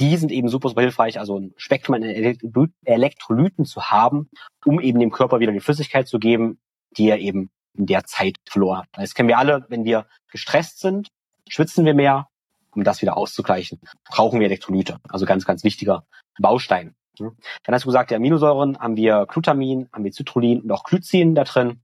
die 0.00 0.16
sind 0.18 0.30
eben 0.30 0.48
super, 0.48 0.68
super 0.68 0.82
hilfreich, 0.82 1.18
also 1.18 1.38
ein 1.38 1.54
Spektrum 1.56 1.96
an 1.96 2.02
Elektrolyten 2.02 3.64
zu 3.64 3.86
haben, 3.86 4.28
um 4.64 4.80
eben 4.80 5.00
dem 5.00 5.10
Körper 5.10 5.40
wieder 5.40 5.52
die 5.52 5.60
Flüssigkeit 5.60 6.06
zu 6.06 6.18
geben, 6.18 6.60
die 6.96 7.08
er 7.08 7.18
eben 7.18 7.50
in 7.78 7.86
der 7.86 8.04
Zeit 8.04 8.36
verloren. 8.44 8.84
Das 8.92 9.14
kennen 9.14 9.28
wir 9.28 9.38
alle, 9.38 9.64
wenn 9.68 9.84
wir 9.84 10.06
gestresst 10.30 10.80
sind, 10.80 11.08
schwitzen 11.48 11.84
wir 11.84 11.94
mehr. 11.94 12.28
Um 12.72 12.84
das 12.84 13.00
wieder 13.00 13.16
auszugleichen, 13.16 13.80
brauchen 14.08 14.38
wir 14.38 14.46
Elektrolyte. 14.46 14.98
Also 15.08 15.24
ganz, 15.24 15.46
ganz 15.46 15.64
wichtiger 15.64 16.04
Baustein. 16.38 16.94
Dann 17.18 17.74
hast 17.74 17.84
du 17.84 17.88
gesagt, 17.88 18.10
die 18.10 18.14
Aminosäuren 18.14 18.78
haben 18.78 18.96
wir 18.96 19.26
Glutamin, 19.26 19.88
haben 19.92 20.04
wir 20.04 20.12
Citrullin 20.12 20.60
und 20.60 20.70
auch 20.70 20.84
Glycin 20.84 21.34
da 21.34 21.44
drin. 21.44 21.80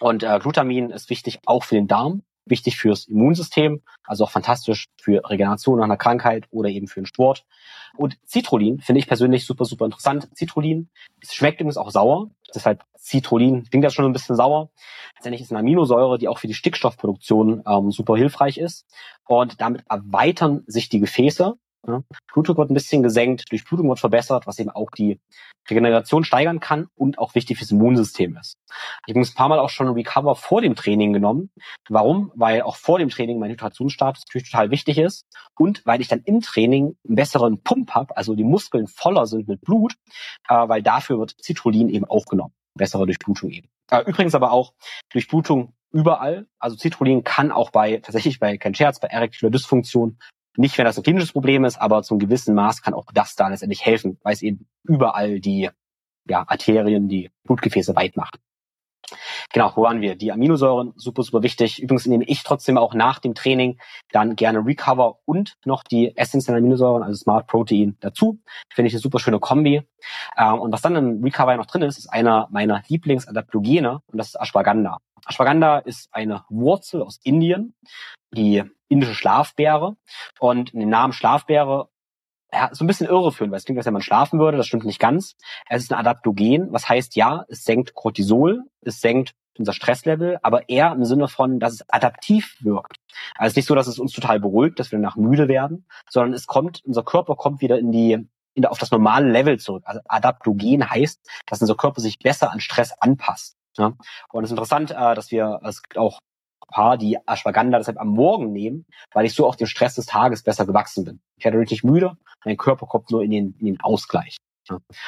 Und 0.00 0.22
äh, 0.22 0.38
Glutamin 0.40 0.90
ist 0.90 1.10
wichtig 1.10 1.40
auch 1.46 1.64
für 1.64 1.74
den 1.74 1.88
Darm. 1.88 2.22
Wichtig 2.50 2.76
fürs 2.76 3.06
Immunsystem, 3.06 3.82
also 4.04 4.24
auch 4.24 4.30
fantastisch 4.30 4.86
für 5.00 5.22
Regeneration 5.28 5.78
nach 5.78 5.84
einer 5.84 5.96
Krankheit 5.96 6.46
oder 6.50 6.68
eben 6.68 6.88
für 6.88 7.00
den 7.00 7.06
Sport. 7.06 7.44
Und 7.96 8.18
Citrullin 8.26 8.80
finde 8.80 9.00
ich 9.00 9.06
persönlich 9.06 9.46
super, 9.46 9.64
super 9.64 9.84
interessant. 9.84 10.28
Citrullin, 10.34 10.88
schmeckt 11.22 11.60
übrigens 11.60 11.76
auch 11.76 11.90
sauer. 11.90 12.30
Deshalb 12.54 12.84
Citrullin 12.96 13.64
klingt 13.64 13.84
ja 13.84 13.90
schon 13.90 14.04
ein 14.04 14.12
bisschen 14.12 14.36
sauer. 14.36 14.70
Letztendlich 15.16 15.42
ist 15.42 15.50
eine 15.50 15.60
Aminosäure, 15.60 16.18
die 16.18 16.28
auch 16.28 16.38
für 16.38 16.46
die 16.46 16.54
Stickstoffproduktion 16.54 17.62
ähm, 17.66 17.90
super 17.90 18.16
hilfreich 18.16 18.58
ist. 18.58 18.86
Und 19.26 19.60
damit 19.60 19.84
erweitern 19.88 20.64
sich 20.66 20.88
die 20.88 21.00
Gefäße 21.00 21.58
ja. 21.88 22.02
Blutdruck 22.32 22.58
wird 22.58 22.70
ein 22.70 22.74
bisschen 22.74 23.02
gesenkt, 23.02 23.50
Durchblutung 23.50 23.88
wird 23.88 23.98
verbessert, 23.98 24.46
was 24.46 24.58
eben 24.58 24.70
auch 24.70 24.90
die 24.90 25.20
Regeneration 25.68 26.24
steigern 26.24 26.60
kann 26.60 26.88
und 26.94 27.18
auch 27.18 27.34
wichtig 27.34 27.58
fürs 27.58 27.70
Immunsystem 27.70 28.36
ist. 28.36 28.56
Ich 29.06 29.14
habe 29.14 29.24
ein 29.24 29.34
paar 29.34 29.48
Mal 29.48 29.58
auch 29.58 29.70
schon 29.70 29.88
Recover 29.88 30.34
vor 30.34 30.60
dem 30.60 30.74
Training 30.74 31.12
genommen. 31.12 31.50
Warum? 31.88 32.32
Weil 32.34 32.62
auch 32.62 32.76
vor 32.76 32.98
dem 32.98 33.08
Training 33.08 33.38
mein 33.38 33.50
Hydrationsstatus 33.50 34.24
natürlich 34.28 34.50
total 34.50 34.70
wichtig 34.70 34.98
ist 34.98 35.24
und 35.58 35.84
weil 35.86 36.00
ich 36.00 36.08
dann 36.08 36.20
im 36.20 36.40
Training 36.40 36.96
einen 37.06 37.16
besseren 37.16 37.62
Pump 37.62 37.92
habe, 37.92 38.16
also 38.16 38.34
die 38.34 38.44
Muskeln 38.44 38.86
voller 38.86 39.26
sind 39.26 39.48
mit 39.48 39.60
Blut, 39.62 39.94
äh, 40.48 40.68
weil 40.68 40.82
dafür 40.82 41.18
wird 41.18 41.34
Citrullin 41.42 41.88
eben 41.88 42.04
aufgenommen. 42.04 42.52
Bessere 42.74 43.06
Durchblutung 43.06 43.50
eben. 43.50 43.68
Äh, 43.90 44.02
übrigens 44.02 44.34
aber 44.34 44.52
auch 44.52 44.74
Durchblutung 45.10 45.74
überall. 45.90 46.46
Also 46.58 46.76
Citrullin 46.76 47.24
kann 47.24 47.50
auch 47.50 47.70
bei, 47.70 47.98
tatsächlich 47.98 48.38
bei, 48.38 48.58
kein 48.58 48.74
Scherz, 48.74 49.00
bei 49.00 49.08
erektiler 49.08 49.50
Dysfunktion 49.50 50.18
nicht, 50.58 50.76
wenn 50.76 50.84
das 50.84 50.96
ein 50.96 51.04
klinisches 51.04 51.32
Problem 51.32 51.64
ist, 51.64 51.80
aber 51.80 52.02
zum 52.02 52.18
gewissen 52.18 52.54
Maß 52.54 52.82
kann 52.82 52.94
auch 52.94 53.06
das 53.14 53.36
da 53.36 53.48
letztendlich 53.48 53.84
helfen, 53.84 54.18
weil 54.22 54.34
es 54.34 54.42
eben 54.42 54.66
überall 54.82 55.40
die 55.40 55.70
ja, 56.28 56.44
Arterien, 56.46 57.08
die 57.08 57.30
Blutgefäße 57.44 57.94
weit 57.96 58.16
macht. 58.16 58.38
Genau, 59.52 59.72
wo 59.74 59.82
waren 59.82 60.00
wir? 60.00 60.16
Die 60.16 60.32
Aminosäuren, 60.32 60.92
super, 60.96 61.22
super 61.22 61.42
wichtig. 61.42 61.80
Übrigens 61.80 62.06
nehme 62.06 62.24
ich 62.24 62.42
trotzdem 62.42 62.76
auch 62.76 62.92
nach 62.92 63.20
dem 63.20 63.34
Training 63.34 63.78
dann 64.10 64.36
gerne 64.36 64.58
Recover 64.58 65.20
und 65.24 65.56
noch 65.64 65.82
die 65.82 66.14
essentiellen 66.16 66.62
Aminosäuren, 66.62 67.02
also 67.02 67.16
Smart 67.16 67.46
Protein 67.46 67.96
dazu. 68.00 68.40
Finde 68.74 68.88
ich 68.88 68.94
eine 68.94 69.00
super 69.00 69.18
schöne 69.18 69.38
Kombi. 69.38 69.82
Ähm, 70.36 70.58
und 70.58 70.72
was 70.72 70.82
dann 70.82 70.96
im 70.96 71.22
Recover 71.22 71.56
noch 71.56 71.66
drin 71.66 71.82
ist, 71.82 71.98
ist 71.98 72.08
einer 72.08 72.48
meiner 72.50 72.82
Lieblingsadaptogene 72.88 74.02
und 74.06 74.18
das 74.18 74.28
ist 74.28 74.40
Ashwagandha. 74.40 74.98
Ashwagandha 75.26 75.78
ist 75.78 76.08
eine 76.12 76.44
Wurzel 76.50 77.02
aus 77.02 77.20
Indien, 77.22 77.74
die 78.32 78.64
indische 78.88 79.14
Schlafbeere. 79.14 79.96
Und 80.40 80.72
dem 80.72 80.88
Namen 80.88 81.12
Schlafbeere 81.12 81.88
ja, 82.52 82.70
so 82.72 82.84
ein 82.84 82.86
bisschen 82.86 83.08
irreführend, 83.08 83.52
weil 83.52 83.58
es 83.58 83.64
klingt, 83.64 83.78
als 83.78 83.86
wenn 83.86 83.92
man 83.92 84.02
schlafen 84.02 84.38
würde. 84.38 84.56
Das 84.56 84.66
stimmt 84.66 84.84
nicht 84.84 85.00
ganz. 85.00 85.36
Es 85.68 85.82
ist 85.82 85.92
ein 85.92 85.98
Adaptogen, 85.98 86.72
was 86.72 86.88
heißt 86.88 87.14
ja, 87.16 87.44
es 87.48 87.64
senkt 87.64 87.94
Cortisol, 87.94 88.62
es 88.80 89.00
senkt 89.00 89.34
unser 89.58 89.72
Stresslevel, 89.72 90.38
aber 90.42 90.68
eher 90.68 90.92
im 90.92 91.04
Sinne 91.04 91.28
von, 91.28 91.58
dass 91.58 91.74
es 91.74 91.84
adaptiv 91.88 92.56
wirkt. 92.60 92.96
Also 93.34 93.48
es 93.48 93.52
ist 93.52 93.56
nicht 93.56 93.66
so, 93.66 93.74
dass 93.74 93.88
es 93.88 93.98
uns 93.98 94.12
total 94.12 94.40
beruhigt, 94.40 94.78
dass 94.78 94.92
wir 94.92 94.98
danach 94.98 95.16
müde 95.16 95.48
werden, 95.48 95.84
sondern 96.08 96.32
es 96.32 96.46
kommt, 96.46 96.82
unser 96.84 97.02
Körper 97.02 97.34
kommt 97.34 97.60
wieder 97.60 97.78
in 97.78 97.90
die, 97.90 98.28
in, 98.54 98.66
auf 98.66 98.78
das 98.78 98.92
normale 98.92 99.28
Level 99.28 99.58
zurück. 99.58 99.82
Also 99.84 100.00
Adaptogen 100.06 100.88
heißt, 100.88 101.20
dass 101.46 101.60
unser 101.60 101.74
Körper 101.74 102.00
sich 102.00 102.18
besser 102.20 102.52
an 102.52 102.60
Stress 102.60 102.92
anpasst. 103.00 103.56
Ja? 103.76 103.94
Und 104.32 104.44
es 104.44 104.50
ist 104.50 104.52
interessant, 104.52 104.92
äh, 104.92 105.14
dass 105.14 105.32
wir, 105.32 105.60
es 105.64 105.82
gibt 105.82 105.98
auch 105.98 106.20
Paar, 106.68 106.96
die 106.96 107.18
Ashwagandha 107.26 107.78
deshalb 107.78 107.98
am 107.98 108.08
Morgen 108.08 108.52
nehmen, 108.52 108.86
weil 109.12 109.26
ich 109.26 109.34
so 109.34 109.46
auch 109.46 109.56
dem 109.56 109.66
Stress 109.66 109.94
des 109.94 110.06
Tages 110.06 110.42
besser 110.42 110.66
gewachsen 110.66 111.04
bin. 111.04 111.20
Ich 111.36 111.44
werde 111.44 111.58
richtig 111.58 111.82
müde, 111.82 112.16
mein 112.44 112.56
Körper 112.56 112.86
kommt 112.86 113.10
nur 113.10 113.22
in 113.22 113.30
den, 113.30 113.54
in 113.58 113.66
den 113.66 113.80
Ausgleich. 113.80 114.36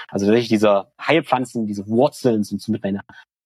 Also 0.08 0.26
wirklich 0.26 0.48
diese 0.48 0.90
Heilpflanzen, 1.00 1.66
diese 1.66 1.86
Wurzeln 1.86 2.42
sind 2.42 2.62
somit 2.62 2.82
meine 2.82 3.02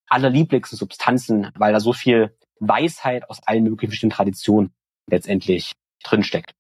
allerlieblichsten 0.08 0.78
Substanzen, 0.78 1.50
weil 1.56 1.72
da 1.72 1.80
so 1.80 1.92
viel 1.92 2.36
Weisheit 2.60 3.28
aus 3.28 3.40
allen 3.46 3.64
möglichen 3.64 4.10
Traditionen 4.10 4.72
letztendlich 5.10 5.72
drinsteckt 6.04 6.54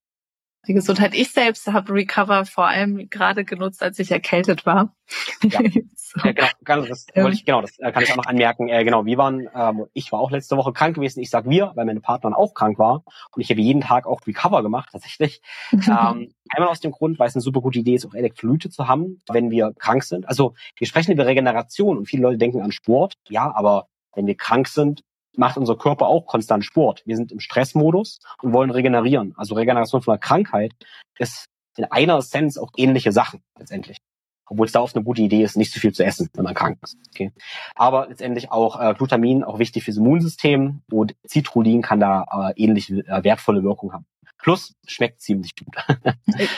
die 0.66 0.74
Gesundheit. 0.74 1.14
Ich 1.14 1.32
selbst 1.32 1.66
habe 1.66 1.92
Recover 1.92 2.44
vor 2.44 2.66
allem 2.66 3.08
gerade 3.10 3.44
genutzt, 3.44 3.82
als 3.82 3.98
ich 3.98 4.10
erkältet 4.10 4.66
war. 4.66 4.94
Ja, 5.42 5.60
so. 5.94 6.20
ja 6.28 6.48
genau, 6.64 6.86
das 6.86 7.06
ähm. 7.14 7.24
wollte 7.24 7.36
ich, 7.36 7.44
genau, 7.44 7.60
das 7.60 7.78
äh, 7.78 7.92
kann 7.92 8.02
ich 8.02 8.12
auch 8.12 8.16
noch 8.16 8.26
anmerken. 8.26 8.68
Äh, 8.68 8.84
genau, 8.84 9.04
wir 9.04 9.18
waren, 9.18 9.48
ähm, 9.54 9.86
ich 9.92 10.12
war 10.12 10.20
auch 10.20 10.30
letzte 10.30 10.56
Woche 10.56 10.72
krank 10.72 10.94
gewesen. 10.94 11.20
Ich 11.20 11.30
sag 11.30 11.48
wir, 11.48 11.72
weil 11.74 11.84
meine 11.84 12.00
Partnerin 12.00 12.34
auch 12.34 12.54
krank 12.54 12.78
war 12.78 13.04
und 13.34 13.42
ich 13.42 13.50
habe 13.50 13.60
jeden 13.60 13.80
Tag 13.80 14.06
auch 14.06 14.26
Recover 14.26 14.62
gemacht 14.62 14.90
tatsächlich. 14.92 15.40
ähm, 15.72 16.32
einmal 16.48 16.68
aus 16.68 16.80
dem 16.80 16.92
Grund, 16.92 17.18
weil 17.18 17.28
es 17.28 17.34
eine 17.34 17.42
super 17.42 17.60
gute 17.60 17.78
Idee 17.78 17.94
ist, 17.94 18.06
auch 18.06 18.14
Elektrolyte 18.14 18.70
zu 18.70 18.88
haben, 18.88 19.20
wenn 19.28 19.50
wir 19.50 19.72
krank 19.78 20.04
sind. 20.04 20.28
Also 20.28 20.54
wir 20.76 20.86
sprechen 20.86 21.12
über 21.12 21.26
Regeneration 21.26 21.98
und 21.98 22.06
viele 22.06 22.22
Leute 22.22 22.38
denken 22.38 22.60
an 22.62 22.72
Sport. 22.72 23.14
Ja, 23.28 23.54
aber 23.54 23.88
wenn 24.14 24.26
wir 24.26 24.36
krank 24.36 24.68
sind, 24.68 25.02
macht 25.36 25.56
unser 25.56 25.76
Körper 25.76 26.06
auch 26.06 26.26
konstant 26.26 26.64
Sport. 26.64 27.02
Wir 27.04 27.16
sind 27.16 27.32
im 27.32 27.40
Stressmodus 27.40 28.20
und 28.42 28.52
wollen 28.52 28.70
regenerieren. 28.70 29.34
Also 29.36 29.54
Regeneration 29.54 30.02
von 30.02 30.12
einer 30.12 30.20
Krankheit 30.20 30.72
ist 31.18 31.46
in 31.76 31.84
einer 31.84 32.18
Essenz 32.18 32.56
auch 32.56 32.70
ähnliche 32.76 33.12
Sachen 33.12 33.42
letztendlich. 33.58 33.98
Obwohl 34.46 34.66
es 34.66 34.72
da 34.72 34.80
oft 34.80 34.94
eine 34.94 35.04
gute 35.04 35.22
Idee 35.22 35.42
ist, 35.42 35.56
nicht 35.56 35.72
zu 35.72 35.80
viel 35.80 35.92
zu 35.92 36.04
essen, 36.04 36.28
wenn 36.34 36.44
man 36.44 36.54
krank 36.54 36.78
ist. 36.82 36.98
Okay. 37.08 37.32
Aber 37.74 38.08
letztendlich 38.08 38.52
auch 38.52 38.78
äh, 38.78 38.94
Glutamin, 38.94 39.42
auch 39.42 39.58
wichtig 39.58 39.84
fürs 39.84 39.96
Immunsystem 39.96 40.82
und 40.90 41.14
Citrullin 41.26 41.80
kann 41.80 41.98
da 41.98 42.26
äh, 42.30 42.62
ähnlich 42.62 42.90
äh, 42.90 43.24
wertvolle 43.24 43.62
Wirkung 43.62 43.92
haben. 43.92 44.04
Plus 44.36 44.74
schmeckt 44.86 45.22
ziemlich 45.22 45.52
gut. 45.56 45.74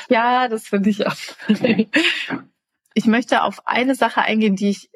ja, 0.08 0.48
das 0.48 0.66
finde 0.66 0.90
ich 0.90 1.06
auch. 1.06 1.14
Ich 2.94 3.06
möchte 3.06 3.42
auf 3.42 3.66
eine 3.66 3.94
Sache 3.94 4.22
eingehen, 4.22 4.56
die 4.56 4.70
ich 4.70 4.90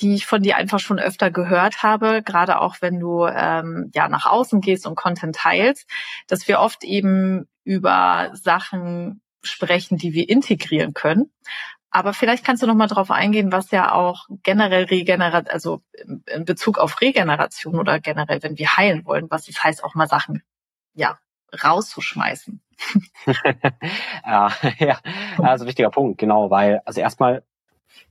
die 0.00 0.14
ich 0.14 0.26
von 0.26 0.42
dir 0.42 0.56
einfach 0.56 0.80
schon 0.80 0.98
öfter 0.98 1.30
gehört 1.30 1.82
habe, 1.82 2.22
gerade 2.22 2.60
auch 2.60 2.76
wenn 2.80 2.98
du 2.98 3.26
ähm, 3.26 3.90
ja 3.94 4.08
nach 4.08 4.26
außen 4.26 4.60
gehst 4.60 4.86
und 4.86 4.96
Content 4.96 5.36
teilst, 5.36 5.88
dass 6.26 6.48
wir 6.48 6.60
oft 6.60 6.84
eben 6.84 7.48
über 7.64 8.30
Sachen 8.34 9.22
sprechen, 9.42 9.98
die 9.98 10.12
wir 10.12 10.28
integrieren 10.28 10.94
können. 10.94 11.30
Aber 11.90 12.12
vielleicht 12.12 12.44
kannst 12.44 12.60
du 12.60 12.66
noch 12.66 12.74
mal 12.74 12.88
darauf 12.88 13.12
eingehen, 13.12 13.52
was 13.52 13.70
ja 13.70 13.92
auch 13.92 14.26
generell 14.42 14.84
regeneriert, 14.84 15.48
also 15.48 15.80
in 16.26 16.44
Bezug 16.44 16.78
auf 16.78 17.00
Regeneration 17.00 17.78
oder 17.78 18.00
generell, 18.00 18.42
wenn 18.42 18.58
wir 18.58 18.76
heilen 18.76 19.04
wollen, 19.04 19.30
was 19.30 19.48
es 19.48 19.62
heißt, 19.62 19.84
auch 19.84 19.94
mal 19.94 20.08
Sachen 20.08 20.42
ja 20.94 21.18
rauszuschmeißen. 21.62 22.60
ja, 24.26 24.52
ja, 24.78 24.98
also 25.38 25.66
wichtiger 25.66 25.90
Punkt, 25.90 26.18
genau, 26.18 26.50
weil 26.50 26.80
also 26.84 27.00
erstmal 27.00 27.44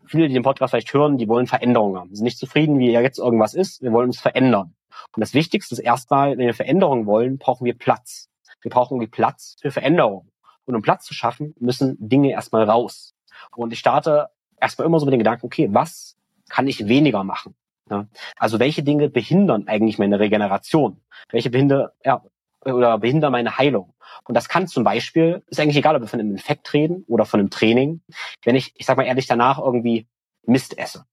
viele, 0.05 0.27
die 0.27 0.33
den 0.33 0.43
Podcast 0.43 0.71
vielleicht 0.71 0.93
hören, 0.93 1.17
die 1.17 1.27
wollen 1.27 1.47
Veränderungen 1.47 1.97
haben. 1.97 2.09
Sie 2.09 2.17
sind 2.17 2.25
nicht 2.25 2.37
zufrieden, 2.37 2.79
wie 2.79 2.91
ja 2.91 3.01
jetzt 3.01 3.19
irgendwas 3.19 3.53
ist. 3.53 3.81
Wir 3.81 3.91
wollen 3.91 4.07
uns 4.07 4.19
verändern. 4.19 4.75
Und 5.15 5.21
das 5.21 5.33
Wichtigste 5.33 5.75
ist 5.75 5.79
erstmal, 5.79 6.37
wenn 6.37 6.45
wir 6.45 6.53
Veränderungen 6.53 7.05
wollen, 7.05 7.37
brauchen 7.37 7.65
wir 7.65 7.77
Platz. 7.77 8.29
Wir 8.61 8.71
brauchen 8.71 8.95
irgendwie 8.95 9.11
Platz 9.11 9.55
für 9.61 9.71
Veränderungen. 9.71 10.31
Und 10.65 10.75
um 10.75 10.81
Platz 10.81 11.05
zu 11.05 11.13
schaffen, 11.13 11.53
müssen 11.59 11.97
Dinge 11.99 12.31
erstmal 12.31 12.63
raus. 12.63 13.13
Und 13.55 13.73
ich 13.73 13.79
starte 13.79 14.29
erstmal 14.59 14.87
immer 14.87 14.99
so 14.99 15.05
mit 15.05 15.13
den 15.13 15.19
Gedanken, 15.19 15.45
okay, 15.45 15.67
was 15.71 16.15
kann 16.49 16.67
ich 16.67 16.87
weniger 16.87 17.23
machen? 17.23 17.55
Ja, 17.89 18.07
also 18.37 18.59
welche 18.59 18.81
Dinge 18.81 19.09
behindern 19.09 19.67
eigentlich 19.67 19.99
meine 19.99 20.19
Regeneration? 20.19 21.01
Welche 21.29 21.49
behindern, 21.49 21.89
ja, 22.05 22.23
oder 22.65 22.97
behindern 22.97 23.31
meine 23.31 23.57
Heilung? 23.57 23.93
Und 24.25 24.35
das 24.35 24.49
kann 24.49 24.67
zum 24.67 24.83
Beispiel, 24.83 25.43
ist 25.47 25.59
eigentlich 25.59 25.77
egal, 25.77 25.95
ob 25.95 26.01
wir 26.01 26.07
von 26.07 26.19
einem 26.19 26.31
Infekt 26.31 26.73
reden 26.73 27.03
oder 27.07 27.25
von 27.25 27.39
einem 27.39 27.49
Training, 27.49 28.01
wenn 28.43 28.55
ich, 28.55 28.73
ich 28.75 28.85
sag 28.85 28.97
mal 28.97 29.05
ehrlich, 29.05 29.27
danach 29.27 29.59
irgendwie 29.59 30.07
Mist 30.45 30.77
esse. 30.77 31.05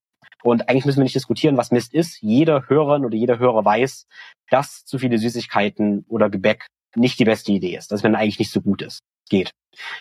Und 0.42 0.68
eigentlich 0.68 0.86
müssen 0.86 0.98
wir 0.98 1.04
nicht 1.04 1.14
diskutieren, 1.14 1.56
was 1.56 1.70
Mist 1.70 1.92
ist. 1.92 2.20
Jeder 2.22 2.68
Hörerin 2.68 3.04
oder 3.04 3.16
jeder 3.16 3.38
Hörer 3.38 3.64
weiß, 3.64 4.06
dass 4.48 4.84
zu 4.84 4.98
viele 4.98 5.18
Süßigkeiten 5.18 6.04
oder 6.08 6.30
Gebäck 6.30 6.66
nicht 6.94 7.18
die 7.18 7.24
beste 7.24 7.52
Idee 7.52 7.76
ist, 7.76 7.92
dass 7.92 8.02
wenn 8.02 8.14
eigentlich 8.14 8.38
nicht 8.38 8.50
so 8.50 8.60
gut 8.60 8.82
ist, 8.82 9.00
geht. 9.28 9.52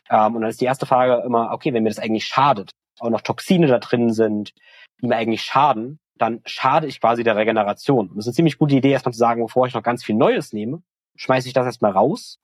Ähm, 0.09 0.35
und 0.35 0.41
dann 0.41 0.49
ist 0.49 0.61
die 0.61 0.65
erste 0.65 0.85
Frage 0.85 1.23
immer, 1.25 1.51
okay, 1.51 1.73
wenn 1.73 1.83
mir 1.83 1.89
das 1.89 1.99
eigentlich 1.99 2.25
schadet, 2.25 2.71
auch 2.99 3.09
noch 3.09 3.21
Toxine 3.21 3.67
da 3.67 3.79
drin 3.79 4.11
sind, 4.11 4.53
die 5.01 5.07
mir 5.07 5.15
eigentlich 5.15 5.43
schaden, 5.43 5.99
dann 6.17 6.41
schade 6.45 6.87
ich 6.87 6.99
quasi 6.99 7.23
der 7.23 7.35
Regeneration. 7.35 8.09
Und 8.09 8.17
das 8.17 8.25
ist 8.25 8.29
eine 8.29 8.35
ziemlich 8.35 8.57
gute 8.57 8.75
Idee, 8.75 8.91
erstmal 8.91 9.13
zu 9.13 9.19
sagen, 9.19 9.41
bevor 9.41 9.67
ich 9.67 9.73
noch 9.73 9.83
ganz 9.83 10.03
viel 10.03 10.15
Neues 10.15 10.51
nehme, 10.51 10.81
schmeiße 11.19 11.47
ich 11.47 11.53
das 11.53 11.65
erstmal 11.65 11.91
raus 11.91 12.39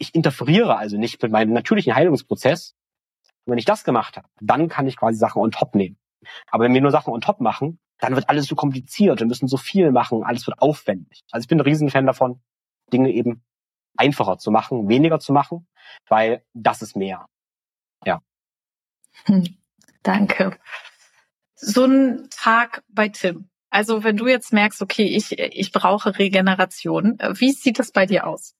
ich 0.00 0.14
interferiere 0.14 0.76
also 0.76 0.96
nicht 0.96 1.22
mit 1.22 1.30
meinem 1.30 1.52
natürlichen 1.52 1.94
Heilungsprozess. 1.94 2.74
Und 3.44 3.52
wenn 3.52 3.58
ich 3.58 3.66
das 3.66 3.84
gemacht 3.84 4.16
habe, 4.16 4.26
dann 4.40 4.68
kann 4.68 4.88
ich 4.88 4.96
quasi 4.96 5.18
Sachen 5.18 5.40
on 5.42 5.50
top 5.50 5.74
nehmen. 5.74 5.98
Aber 6.50 6.64
wenn 6.64 6.74
wir 6.74 6.80
nur 6.80 6.90
Sachen 6.90 7.12
on 7.12 7.20
top 7.20 7.40
machen, 7.40 7.78
dann 7.98 8.14
wird 8.14 8.28
alles 8.30 8.46
so 8.46 8.54
kompliziert, 8.54 9.20
wir 9.20 9.26
müssen 9.26 9.46
so 9.46 9.58
viel 9.58 9.92
machen, 9.92 10.24
alles 10.24 10.46
wird 10.46 10.60
aufwendig. 10.60 11.22
Also 11.30 11.44
ich 11.44 11.48
bin 11.48 11.58
ein 11.58 11.62
Riesenfan 11.64 12.06
davon, 12.06 12.42
Dinge 12.92 13.10
eben 13.10 13.44
einfacher 13.96 14.38
zu 14.38 14.50
machen, 14.50 14.88
weniger 14.88 15.20
zu 15.20 15.34
machen, 15.34 15.68
weil 16.08 16.42
das 16.54 16.80
ist 16.80 16.96
mehr. 16.96 17.26
Ja. 18.06 18.22
Hm, 19.24 19.58
danke. 20.02 20.58
So 21.54 21.84
ein 21.84 22.28
Tag 22.30 22.82
bei 22.88 23.10
Tim. 23.10 23.49
Also 23.70 24.02
wenn 24.04 24.16
du 24.16 24.26
jetzt 24.26 24.52
merkst, 24.52 24.82
okay, 24.82 25.04
ich, 25.04 25.38
ich 25.38 25.72
brauche 25.72 26.18
Regeneration, 26.18 27.18
wie 27.34 27.52
sieht 27.52 27.78
das 27.78 27.92
bei 27.92 28.04
dir 28.06 28.26
aus? 28.26 28.54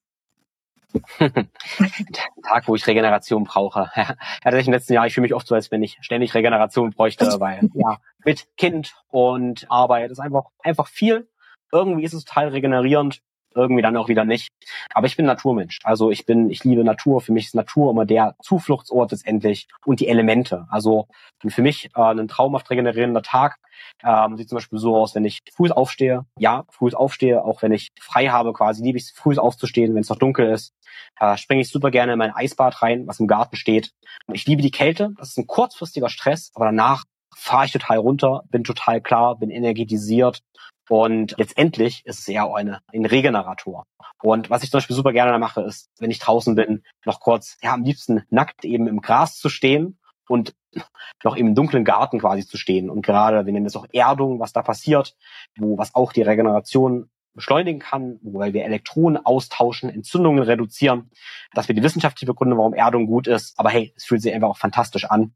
Tag, 1.18 2.66
wo 2.66 2.74
ich 2.74 2.86
Regeneration 2.86 3.44
brauche. 3.44 3.90
ja, 3.96 4.16
tatsächlich 4.42 4.68
im 4.68 4.72
letzten 4.72 4.92
Jahr, 4.94 5.06
ich 5.06 5.14
fühle 5.14 5.22
mich 5.22 5.34
oft 5.34 5.46
so, 5.46 5.54
als 5.54 5.70
wenn 5.70 5.82
ich 5.82 5.98
ständig 6.00 6.34
Regeneration 6.34 6.90
bräuchte, 6.90 7.26
weil 7.40 7.68
ja, 7.74 7.98
mit 8.24 8.48
Kind 8.56 8.94
und 9.08 9.66
Arbeit 9.70 10.10
ist 10.10 10.20
einfach, 10.20 10.44
einfach 10.62 10.88
viel. 10.88 11.28
Irgendwie 11.72 12.04
ist 12.04 12.14
es 12.14 12.24
total 12.24 12.48
regenerierend, 12.48 13.22
irgendwie 13.54 13.82
dann 13.82 13.96
auch 13.96 14.08
wieder 14.08 14.24
nicht. 14.24 14.48
Aber 14.94 15.06
ich 15.06 15.16
bin 15.16 15.26
Naturmensch. 15.26 15.78
Also 15.82 16.10
ich 16.10 16.26
bin, 16.26 16.50
ich 16.50 16.64
liebe 16.64 16.84
Natur. 16.84 17.20
Für 17.20 17.32
mich 17.32 17.46
ist 17.46 17.54
Natur 17.54 17.90
immer 17.90 18.06
der 18.06 18.36
Zufluchtsort 18.42 19.10
letztendlich 19.10 19.68
und 19.84 20.00
die 20.00 20.08
Elemente. 20.08 20.66
Also 20.70 21.08
für 21.46 21.62
mich 21.62 21.90
äh, 21.96 22.00
ein 22.00 22.28
traumhaft 22.28 22.70
regenerierender 22.70 23.22
Tag 23.22 23.56
ähm, 24.04 24.36
sieht 24.36 24.48
zum 24.48 24.56
Beispiel 24.56 24.78
so 24.78 24.96
aus, 24.96 25.14
wenn 25.14 25.24
ich 25.24 25.40
früh 25.52 25.70
aufstehe. 25.70 26.26
Ja, 26.38 26.64
früh 26.70 26.90
aufstehe, 26.92 27.44
auch 27.44 27.62
wenn 27.62 27.72
ich 27.72 27.88
frei 28.00 28.28
habe, 28.28 28.52
quasi 28.52 28.82
liebe 28.82 28.98
ich 28.98 29.04
es, 29.04 29.10
früh 29.10 29.36
aufzustehen, 29.36 29.94
wenn 29.94 30.02
es 30.02 30.08
noch 30.08 30.18
dunkel 30.18 30.50
ist. 30.50 30.74
Äh, 31.18 31.36
springe 31.36 31.62
ich 31.62 31.70
super 31.70 31.90
gerne 31.90 32.12
in 32.12 32.18
mein 32.18 32.34
Eisbad 32.34 32.82
rein, 32.82 33.06
was 33.06 33.20
im 33.20 33.26
Garten 33.26 33.56
steht. 33.56 33.92
Ich 34.32 34.46
liebe 34.46 34.62
die 34.62 34.70
Kälte. 34.70 35.10
Das 35.18 35.30
ist 35.30 35.38
ein 35.38 35.46
kurzfristiger 35.46 36.08
Stress, 36.08 36.50
aber 36.54 36.66
danach 36.66 37.04
fahre 37.34 37.66
ich 37.66 37.72
total 37.72 37.98
runter, 37.98 38.42
bin 38.50 38.64
total 38.64 39.00
klar, 39.00 39.38
bin 39.38 39.50
energetisiert 39.50 40.42
und 40.90 41.36
letztendlich 41.38 42.04
ist 42.04 42.18
es 42.18 42.26
eher 42.26 42.52
eine, 42.52 42.80
ein 42.92 43.06
Regenerator. 43.06 43.86
Und 44.20 44.50
was 44.50 44.64
ich 44.64 44.72
zum 44.72 44.78
Beispiel 44.78 44.96
super 44.96 45.12
gerne 45.12 45.38
mache, 45.38 45.62
ist, 45.62 45.88
wenn 46.00 46.10
ich 46.10 46.18
draußen 46.18 46.56
bin, 46.56 46.82
noch 47.04 47.20
kurz, 47.20 47.58
ja, 47.62 47.74
am 47.74 47.84
liebsten 47.84 48.24
nackt 48.28 48.64
eben 48.64 48.88
im 48.88 49.00
Gras 49.00 49.38
zu 49.38 49.48
stehen 49.48 50.00
und 50.28 50.56
noch 51.22 51.36
im 51.36 51.54
dunklen 51.54 51.84
Garten 51.84 52.18
quasi 52.18 52.44
zu 52.44 52.56
stehen. 52.56 52.90
Und 52.90 53.02
gerade, 53.02 53.46
wir 53.46 53.52
nennen 53.52 53.66
das 53.66 53.76
auch 53.76 53.86
Erdung, 53.92 54.40
was 54.40 54.52
da 54.52 54.62
passiert, 54.62 55.14
wo 55.56 55.78
was 55.78 55.94
auch 55.94 56.12
die 56.12 56.22
Regeneration 56.22 57.08
beschleunigen 57.34 57.78
kann, 57.78 58.18
weil 58.22 58.52
wir 58.52 58.64
Elektronen 58.64 59.24
austauschen, 59.24 59.90
Entzündungen 59.90 60.42
reduzieren, 60.42 61.12
dass 61.54 61.68
wir 61.68 61.76
die 61.76 61.84
wissenschaftliche 61.84 62.26
Begründung, 62.26 62.58
warum 62.58 62.74
Erdung 62.74 63.06
gut 63.06 63.28
ist. 63.28 63.56
Aber 63.56 63.70
hey, 63.70 63.92
es 63.94 64.06
fühlt 64.06 64.22
sich 64.22 64.34
einfach 64.34 64.48
auch 64.48 64.58
fantastisch 64.58 65.04
an. 65.04 65.34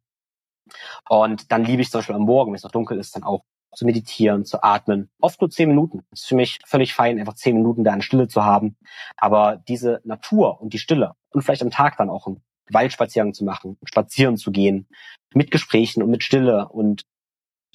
Und 1.08 1.52
dann 1.52 1.64
liebe 1.64 1.80
ich 1.80 1.92
zum 1.92 2.00
Beispiel 2.00 2.16
am 2.16 2.23
Morgen, 2.23 2.50
wenn 2.50 2.56
es 2.56 2.64
noch 2.64 2.73
dunkel 2.73 2.99
ist, 2.99 3.14
dann 3.14 3.23
auch 3.23 3.44
zu 3.75 3.85
meditieren, 3.85 4.45
zu 4.45 4.62
atmen. 4.62 5.11
Oft 5.21 5.40
nur 5.40 5.50
zehn 5.50 5.69
Minuten. 5.69 6.02
Das 6.11 6.23
ist 6.23 6.28
für 6.28 6.37
mich 6.37 6.59
völlig 6.64 6.95
fein, 6.95 7.19
einfach 7.19 7.35
zehn 7.35 7.57
Minuten 7.57 7.85
da 7.85 7.95
in 7.95 8.02
Stille 8.02 8.28
zu 8.28 8.45
haben. 8.45 8.76
Aber 9.16 9.57
diese 9.69 10.00
Natur 10.04 10.61
und 10.61 10.73
die 10.73 10.78
Stille 10.78 11.12
und 11.31 11.43
vielleicht 11.43 11.62
am 11.62 11.71
Tag 11.71 11.97
dann 11.97 12.11
auch 12.11 12.26
einen 12.26 12.43
Waldspaziergang 12.71 13.35
zu 13.35 13.45
machen, 13.45 13.76
spazieren 13.85 14.37
zu 14.37 14.50
gehen, 14.50 14.88
mit 15.35 15.50
Gesprächen 15.50 16.02
und 16.02 16.11
mit 16.11 16.23
Stille 16.23 16.69
und 16.69 17.04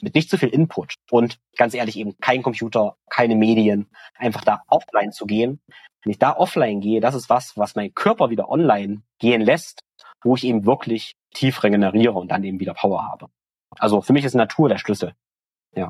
mit 0.02 0.16
nicht 0.16 0.30
zu 0.30 0.38
viel 0.38 0.50
Input 0.50 0.96
und 1.12 1.40
ganz 1.58 1.74
ehrlich 1.74 1.98
eben 1.98 2.18
kein 2.20 2.42
Computer, 2.42 2.96
keine 3.10 3.36
Medien, 3.36 3.90
einfach 4.16 4.44
da 4.44 4.64
offline 4.68 5.12
zu 5.12 5.26
gehen. 5.26 5.62
Wenn 6.04 6.12
ich 6.12 6.20
da 6.20 6.36
offline 6.36 6.80
gehe, 6.80 7.02
das 7.02 7.16
ist 7.16 7.30
was, 7.30 7.58
was 7.58 7.76
mein 7.76 7.94
Körper 7.94 8.30
wieder 8.30 8.50
online 8.50 9.02
gehen 9.20 9.42
lässt, 9.42 9.84
wo 10.24 10.36
ich 10.36 10.46
eben 10.46 10.66
wirklich 10.66 11.16
tief 11.34 11.62
regeneriere 11.64 12.14
und 12.14 12.32
dann 12.32 12.44
eben 12.44 12.60
wieder 12.60 12.74
Power 12.74 13.06
habe. 13.12 13.30
Also 13.78 14.02
für 14.02 14.14
mich 14.14 14.24
ist 14.24 14.34
Natur 14.34 14.70
der 14.70 14.78
Schlüssel. 14.78 15.14
Ja. 15.76 15.90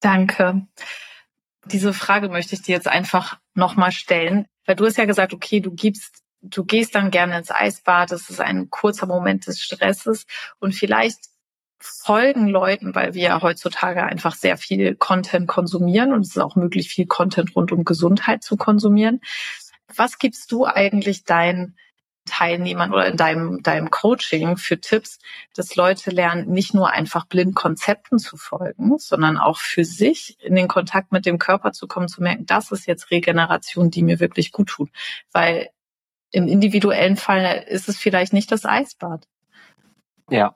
Danke. 0.00 0.66
Diese 1.66 1.92
Frage 1.92 2.28
möchte 2.28 2.54
ich 2.54 2.62
dir 2.62 2.74
jetzt 2.74 2.88
einfach 2.88 3.38
nochmal 3.54 3.92
stellen, 3.92 4.46
weil 4.66 4.76
du 4.76 4.84
hast 4.84 4.98
ja 4.98 5.04
gesagt, 5.04 5.32
okay, 5.32 5.60
du 5.60 5.72
gibst, 5.72 6.22
du 6.40 6.64
gehst 6.64 6.94
dann 6.94 7.10
gerne 7.10 7.38
ins 7.38 7.50
Eisbad, 7.50 8.10
das 8.10 8.30
ist 8.30 8.40
ein 8.40 8.68
kurzer 8.68 9.06
Moment 9.06 9.46
des 9.46 9.60
Stresses 9.60 10.26
und 10.58 10.74
vielleicht 10.74 11.18
folgen 11.78 12.48
Leuten, 12.48 12.94
weil 12.94 13.14
wir 13.14 13.22
ja 13.22 13.42
heutzutage 13.42 14.04
einfach 14.04 14.34
sehr 14.34 14.56
viel 14.56 14.94
Content 14.94 15.48
konsumieren 15.48 16.12
und 16.12 16.22
es 16.22 16.30
ist 16.30 16.38
auch 16.38 16.56
möglich, 16.56 16.88
viel 16.88 17.06
Content 17.06 17.54
rund 17.56 17.72
um 17.72 17.84
Gesundheit 17.84 18.42
zu 18.42 18.56
konsumieren. 18.56 19.20
Was 19.94 20.18
gibst 20.18 20.52
du 20.52 20.64
eigentlich 20.64 21.24
deinen 21.24 21.76
Teilnehmern 22.24 22.92
oder 22.92 23.06
in 23.06 23.16
deinem, 23.16 23.62
deinem 23.62 23.90
Coaching 23.90 24.56
für 24.56 24.80
Tipps, 24.80 25.18
dass 25.54 25.74
Leute 25.74 26.10
lernen, 26.10 26.48
nicht 26.50 26.72
nur 26.74 26.90
einfach 26.90 27.26
blind 27.26 27.54
Konzepten 27.54 28.18
zu 28.18 28.36
folgen, 28.36 28.98
sondern 28.98 29.38
auch 29.38 29.58
für 29.58 29.84
sich 29.84 30.36
in 30.40 30.54
den 30.54 30.68
Kontakt 30.68 31.12
mit 31.12 31.26
dem 31.26 31.38
Körper 31.38 31.72
zu 31.72 31.88
kommen, 31.88 32.08
zu 32.08 32.22
merken, 32.22 32.46
das 32.46 32.70
ist 32.70 32.86
jetzt 32.86 33.10
Regeneration, 33.10 33.90
die 33.90 34.02
mir 34.02 34.20
wirklich 34.20 34.52
gut 34.52 34.68
tut. 34.68 34.90
Weil 35.32 35.70
im 36.30 36.48
individuellen 36.48 37.16
Fall 37.16 37.64
ist 37.68 37.88
es 37.88 37.98
vielleicht 37.98 38.32
nicht 38.32 38.52
das 38.52 38.64
Eisbad. 38.64 39.26
Ja. 40.30 40.54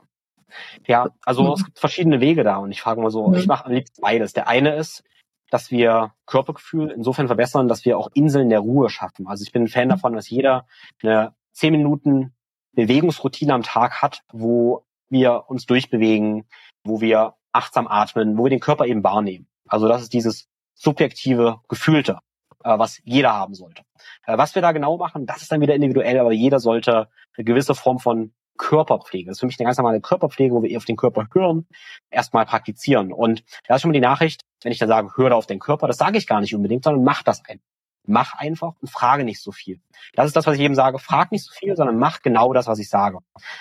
Ja, 0.86 1.08
also 1.24 1.42
mhm. 1.42 1.52
es 1.52 1.64
gibt 1.64 1.78
verschiedene 1.78 2.20
Wege 2.20 2.44
da 2.44 2.56
und 2.56 2.70
ich 2.70 2.80
frage 2.80 3.00
mal 3.00 3.10
so, 3.10 3.28
mhm. 3.28 3.34
ich 3.34 3.46
mache 3.46 3.66
am 3.66 3.72
liebsten 3.72 4.00
beides. 4.00 4.32
Der 4.32 4.48
eine 4.48 4.76
ist, 4.76 5.02
dass 5.50 5.70
wir 5.70 6.14
Körpergefühl 6.24 6.90
insofern 6.90 7.26
verbessern, 7.26 7.68
dass 7.68 7.84
wir 7.84 7.98
auch 7.98 8.10
Inseln 8.14 8.48
der 8.48 8.60
Ruhe 8.60 8.88
schaffen. 8.88 9.26
Also 9.26 9.42
ich 9.42 9.52
bin 9.52 9.64
ein 9.64 9.68
Fan 9.68 9.86
mhm. 9.86 9.90
davon, 9.90 10.12
dass 10.14 10.30
jeder 10.30 10.66
eine 11.02 11.34
zehn 11.56 11.72
Minuten 11.72 12.34
Bewegungsroutine 12.72 13.54
am 13.54 13.62
Tag 13.62 14.02
hat, 14.02 14.22
wo 14.30 14.84
wir 15.08 15.44
uns 15.48 15.64
durchbewegen, 15.64 16.44
wo 16.84 17.00
wir 17.00 17.34
achtsam 17.52 17.88
atmen, 17.88 18.36
wo 18.36 18.44
wir 18.44 18.50
den 18.50 18.60
Körper 18.60 18.84
eben 18.84 19.02
wahrnehmen. 19.02 19.48
Also 19.66 19.88
das 19.88 20.02
ist 20.02 20.12
dieses 20.12 20.48
subjektive, 20.74 21.60
gefühlte, 21.68 22.18
äh, 22.62 22.78
was 22.78 23.00
jeder 23.04 23.32
haben 23.32 23.54
sollte. 23.54 23.82
Äh, 24.26 24.36
was 24.36 24.54
wir 24.54 24.60
da 24.60 24.72
genau 24.72 24.98
machen, 24.98 25.24
das 25.24 25.40
ist 25.40 25.50
dann 25.50 25.62
wieder 25.62 25.74
individuell, 25.74 26.18
aber 26.18 26.32
jeder 26.32 26.60
sollte 26.60 27.08
eine 27.36 27.44
gewisse 27.44 27.74
Form 27.74 27.98
von 27.98 28.34
Körperpflege. 28.58 29.28
Das 29.28 29.36
ist 29.36 29.40
für 29.40 29.46
mich 29.46 29.58
eine 29.58 29.66
ganz 29.66 29.78
normale 29.78 30.00
Körperpflege, 30.00 30.54
wo 30.54 30.62
wir 30.62 30.70
eher 30.70 30.78
auf 30.78 30.84
den 30.84 30.96
Körper 30.96 31.26
hören, 31.32 31.66
erstmal 32.10 32.44
praktizieren. 32.44 33.12
Und 33.12 33.44
da 33.66 33.76
ist 33.76 33.82
schon 33.82 33.90
mal 33.90 33.94
die 33.94 34.00
Nachricht, 34.00 34.42
wenn 34.62 34.72
ich 34.72 34.78
dann 34.78 34.88
sage, 34.88 35.16
höre 35.16 35.34
auf 35.34 35.46
den 35.46 35.58
Körper, 35.58 35.86
das 35.86 35.96
sage 35.96 36.18
ich 36.18 36.26
gar 36.26 36.40
nicht 36.40 36.54
unbedingt, 36.54 36.84
sondern 36.84 37.04
mach 37.04 37.22
das 37.22 37.42
ein 37.46 37.60
mach 38.08 38.34
einfach 38.34 38.74
und 38.80 38.90
frage 38.90 39.24
nicht 39.24 39.40
so 39.40 39.52
viel. 39.52 39.80
Das 40.14 40.26
ist 40.26 40.36
das, 40.36 40.46
was 40.46 40.56
ich 40.56 40.60
eben 40.60 40.74
sage. 40.74 40.98
Frag 40.98 41.32
nicht 41.32 41.44
so 41.44 41.52
viel, 41.52 41.76
sondern 41.76 41.98
mach 41.98 42.22
genau 42.22 42.52
das, 42.52 42.66
was 42.66 42.78
ich 42.78 42.88
sage. 42.88 43.18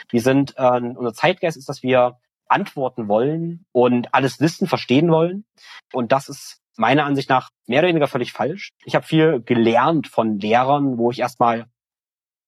Wir 0.10 0.22
sind, 0.22 0.56
äh, 0.58 0.80
unser 0.80 1.14
Zeitgeist 1.14 1.58
ist, 1.58 1.70
dass 1.70 1.84
wir 1.84 2.20
antworten 2.48 3.08
wollen 3.08 3.66
und 3.72 4.14
alles 4.14 4.40
wissen, 4.40 4.68
verstehen 4.68 5.10
wollen. 5.10 5.46
Und 5.94 6.12
das 6.12 6.30
ist 6.30 6.62
meiner 6.78 7.06
Ansicht 7.06 7.30
nach 7.30 7.50
mehr 7.66 7.80
oder 7.80 7.90
weniger 7.90 8.08
völlig 8.08 8.34
falsch. 8.34 8.74
Ich 8.84 8.96
habe 8.96 9.06
viel 9.06 9.42
gelernt 9.42 10.08
von 10.08 10.40
Lehrern, 10.40 10.98
wo 10.98 11.12
ich 11.12 11.20
erstmal 11.20 11.68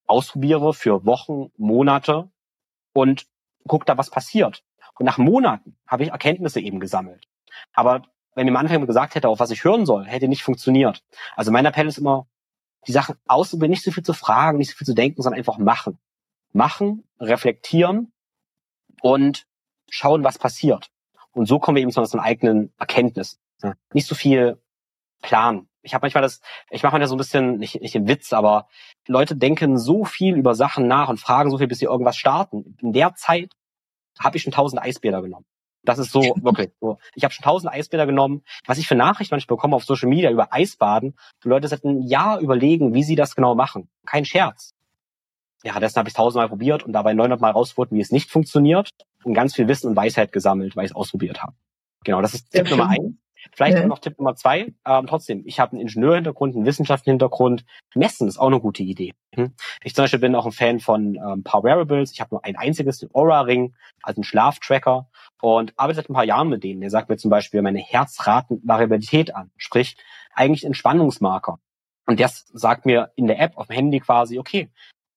ausprobiere 0.06 0.74
für 0.74 1.06
Wochen, 1.06 1.52
Monate 1.58 2.30
und 2.94 3.26
guck 3.68 3.86
da, 3.86 3.98
was 3.98 4.10
passiert. 4.10 4.64
Und 5.00 5.06
nach 5.06 5.18
Monaten 5.18 5.78
habe 5.88 6.04
ich 6.04 6.10
Erkenntnisse 6.10 6.60
eben 6.60 6.80
gesammelt. 6.80 7.26
Aber 7.74 8.04
wenn 8.38 8.46
mir 8.46 8.52
am 8.52 8.58
Anfang 8.58 8.86
gesagt 8.86 9.16
hätte, 9.16 9.30
auf 9.30 9.40
was 9.40 9.50
ich 9.50 9.64
hören 9.64 9.88
soll, 9.88 10.06
hätte 10.06 10.28
nicht 10.28 10.44
funktioniert. 10.44 11.04
Also 11.36 11.52
mein 11.52 11.66
Appell 11.66 11.88
ist 11.88 11.98
immer, 11.98 12.28
die 12.86 12.92
Sachen 12.92 13.16
auszuprobieren, 13.26 13.72
nicht 13.72 13.84
so 13.84 13.90
viel 13.90 14.04
zu 14.04 14.14
fragen, 14.14 14.60
nicht 14.60 14.70
so 14.70 14.76
viel 14.76 14.86
zu 14.86 14.94
denken, 14.94 15.24
sondern 15.24 15.40
einfach 15.40 15.58
machen. 15.58 15.98
Machen, 16.54 17.04
reflektieren 17.20 18.14
und 19.02 19.48
schauen, 19.90 20.24
was 20.24 20.38
passiert. 20.38 20.92
Und 21.32 21.48
so 21.48 21.58
kommen 21.58 21.78
wir 21.78 21.82
eben 21.82 21.92
zu 21.92 22.00
unseren 22.00 22.20
eigenen 22.20 22.72
Erkenntnissen. 22.78 23.40
Nicht 23.92 24.08
so 24.08 24.14
viel 24.14 24.62
planen. 25.24 25.68
Ich 25.82 25.96
habe 25.96 26.04
manchmal 26.04 26.22
das, 26.22 26.40
ich 26.70 26.84
mache 26.84 26.94
manchmal 26.94 27.08
so 27.08 27.16
ein 27.16 27.18
bisschen, 27.18 27.58
nicht, 27.58 27.82
nicht 27.82 27.96
im 27.96 28.08
Witz, 28.08 28.34
aber 28.34 28.68
Leute 29.08 29.36
denken 29.36 29.80
so 29.80 30.06
viel 30.06 30.36
über 30.36 30.54
Sachen 30.54 30.88
nach 30.88 31.10
und 31.10 31.20
fragen 31.20 31.50
so 31.50 31.58
viel, 31.58 31.68
bis 31.68 31.80
sie 31.80 31.86
irgendwas 31.86 32.18
starten. 32.18 32.78
In 32.84 32.94
der 32.94 33.16
Zeit 33.16 33.54
habe 34.20 34.38
ich 34.38 34.44
schon 34.44 34.54
tausend 34.54 34.80
Eisbäder 34.80 35.24
genommen. 35.24 35.48
Das 35.88 36.00
ist 36.00 36.12
so 36.12 36.20
wirklich 36.42 36.72
so. 36.82 36.98
Ich 37.16 37.24
habe 37.24 37.34
schon 37.34 37.44
tausend 37.44 37.72
Eisbäder 37.72 38.06
genommen. 38.06 38.44
Was 38.66 38.78
ich 38.78 38.88
für 38.88 38.96
Nachrichten 38.96 39.34
manchmal 39.34 39.56
bekomme 39.56 39.76
auf 39.76 39.86
Social 39.86 40.10
Media 40.10 40.30
über 40.30 40.54
Eisbaden, 40.54 41.16
die 41.44 41.48
Leute 41.48 41.68
seit 41.68 41.86
einem 41.86 42.02
Jahr 42.02 42.40
überlegen, 42.40 42.94
wie 42.94 43.04
sie 43.04 43.16
das 43.16 43.36
genau 43.36 43.56
machen. 43.56 43.90
Kein 44.06 44.26
Scherz. 44.26 44.74
Ja, 45.64 45.80
dessen 45.80 45.98
habe 45.98 46.10
ich 46.10 46.14
tausendmal 46.14 46.50
probiert 46.50 46.84
und 46.84 46.94
dabei 46.94 47.14
900 47.14 47.40
Mal 47.42 47.52
rausgefunden, 47.52 47.98
wie 47.98 48.02
es 48.02 48.12
nicht 48.12 48.30
funktioniert 48.30 48.92
und 49.24 49.34
ganz 49.34 49.56
viel 49.56 49.68
Wissen 49.68 49.88
und 49.90 49.96
Weisheit 49.96 50.32
gesammelt, 50.32 50.76
weil 50.76 50.86
ich 50.86 50.92
es 50.92 50.96
ausprobiert 50.96 51.42
habe. 51.42 51.54
Genau, 52.04 52.22
das 52.22 52.34
ist 52.34 52.52
Tipp 52.52 52.70
Nummer 52.70 52.90
eins. 52.90 53.16
Vielleicht 53.56 53.78
ja. 53.78 53.88
noch 53.88 54.00
Tipp 54.00 54.18
Nummer 54.18 54.36
zwei. 54.36 54.74
Ähm, 54.86 55.08
trotzdem, 55.08 55.44
ich 55.46 55.60
habe 55.60 55.74
einen 55.74 55.82
Ingenieurhintergrund, 55.82 56.56
einen 56.56 56.66
wissenschaftlichen 56.66 57.14
Hintergrund. 57.14 57.66
Messen 57.96 58.28
ist 58.28 58.38
auch 58.38 58.48
eine 58.48 58.60
gute 58.60 58.84
Idee. 58.84 59.14
Hm? 59.36 59.54
Ich 59.84 59.96
zum 59.96 60.04
Beispiel 60.04 60.20
bin 60.20 60.36
auch 60.36 60.46
ein 60.46 60.52
Fan 60.52 60.80
von 60.80 61.16
ähm, 61.16 61.44
paar 61.44 61.64
Wearables. 61.64 62.12
Ich 62.12 62.20
habe 62.20 62.36
nur 62.36 62.46
ein 62.46 62.56
einziges, 62.56 63.00
den 63.00 63.10
Aura-Ring, 63.14 63.76
also 64.04 64.20
einen 64.20 64.24
Schlaftracker 64.24 65.10
und 65.42 65.74
arbeite 65.78 65.98
seit 65.98 66.10
ein 66.10 66.14
paar 66.14 66.24
Jahren 66.24 66.50
mit 66.50 66.64
denen. 66.64 66.82
Der 66.82 66.90
sagt 66.90 67.10
mir 67.10 67.18
zum 67.18 67.30
Beispiel 67.30 67.62
meine 67.62 67.80
Herzratenvariabilität 67.80 69.36
an, 69.36 69.52
sprich 69.58 69.98
eigentlich 70.34 70.64
Entspannungsmarker. 70.64 71.60
Und 72.06 72.20
das 72.20 72.46
sagt 72.54 72.86
mir 72.86 73.12
in 73.16 73.28
der 73.28 73.40
App 73.40 73.58
auf 73.58 73.68
dem 73.68 73.76
Handy 73.76 74.00
quasi, 74.00 74.40
okay, 74.40 74.70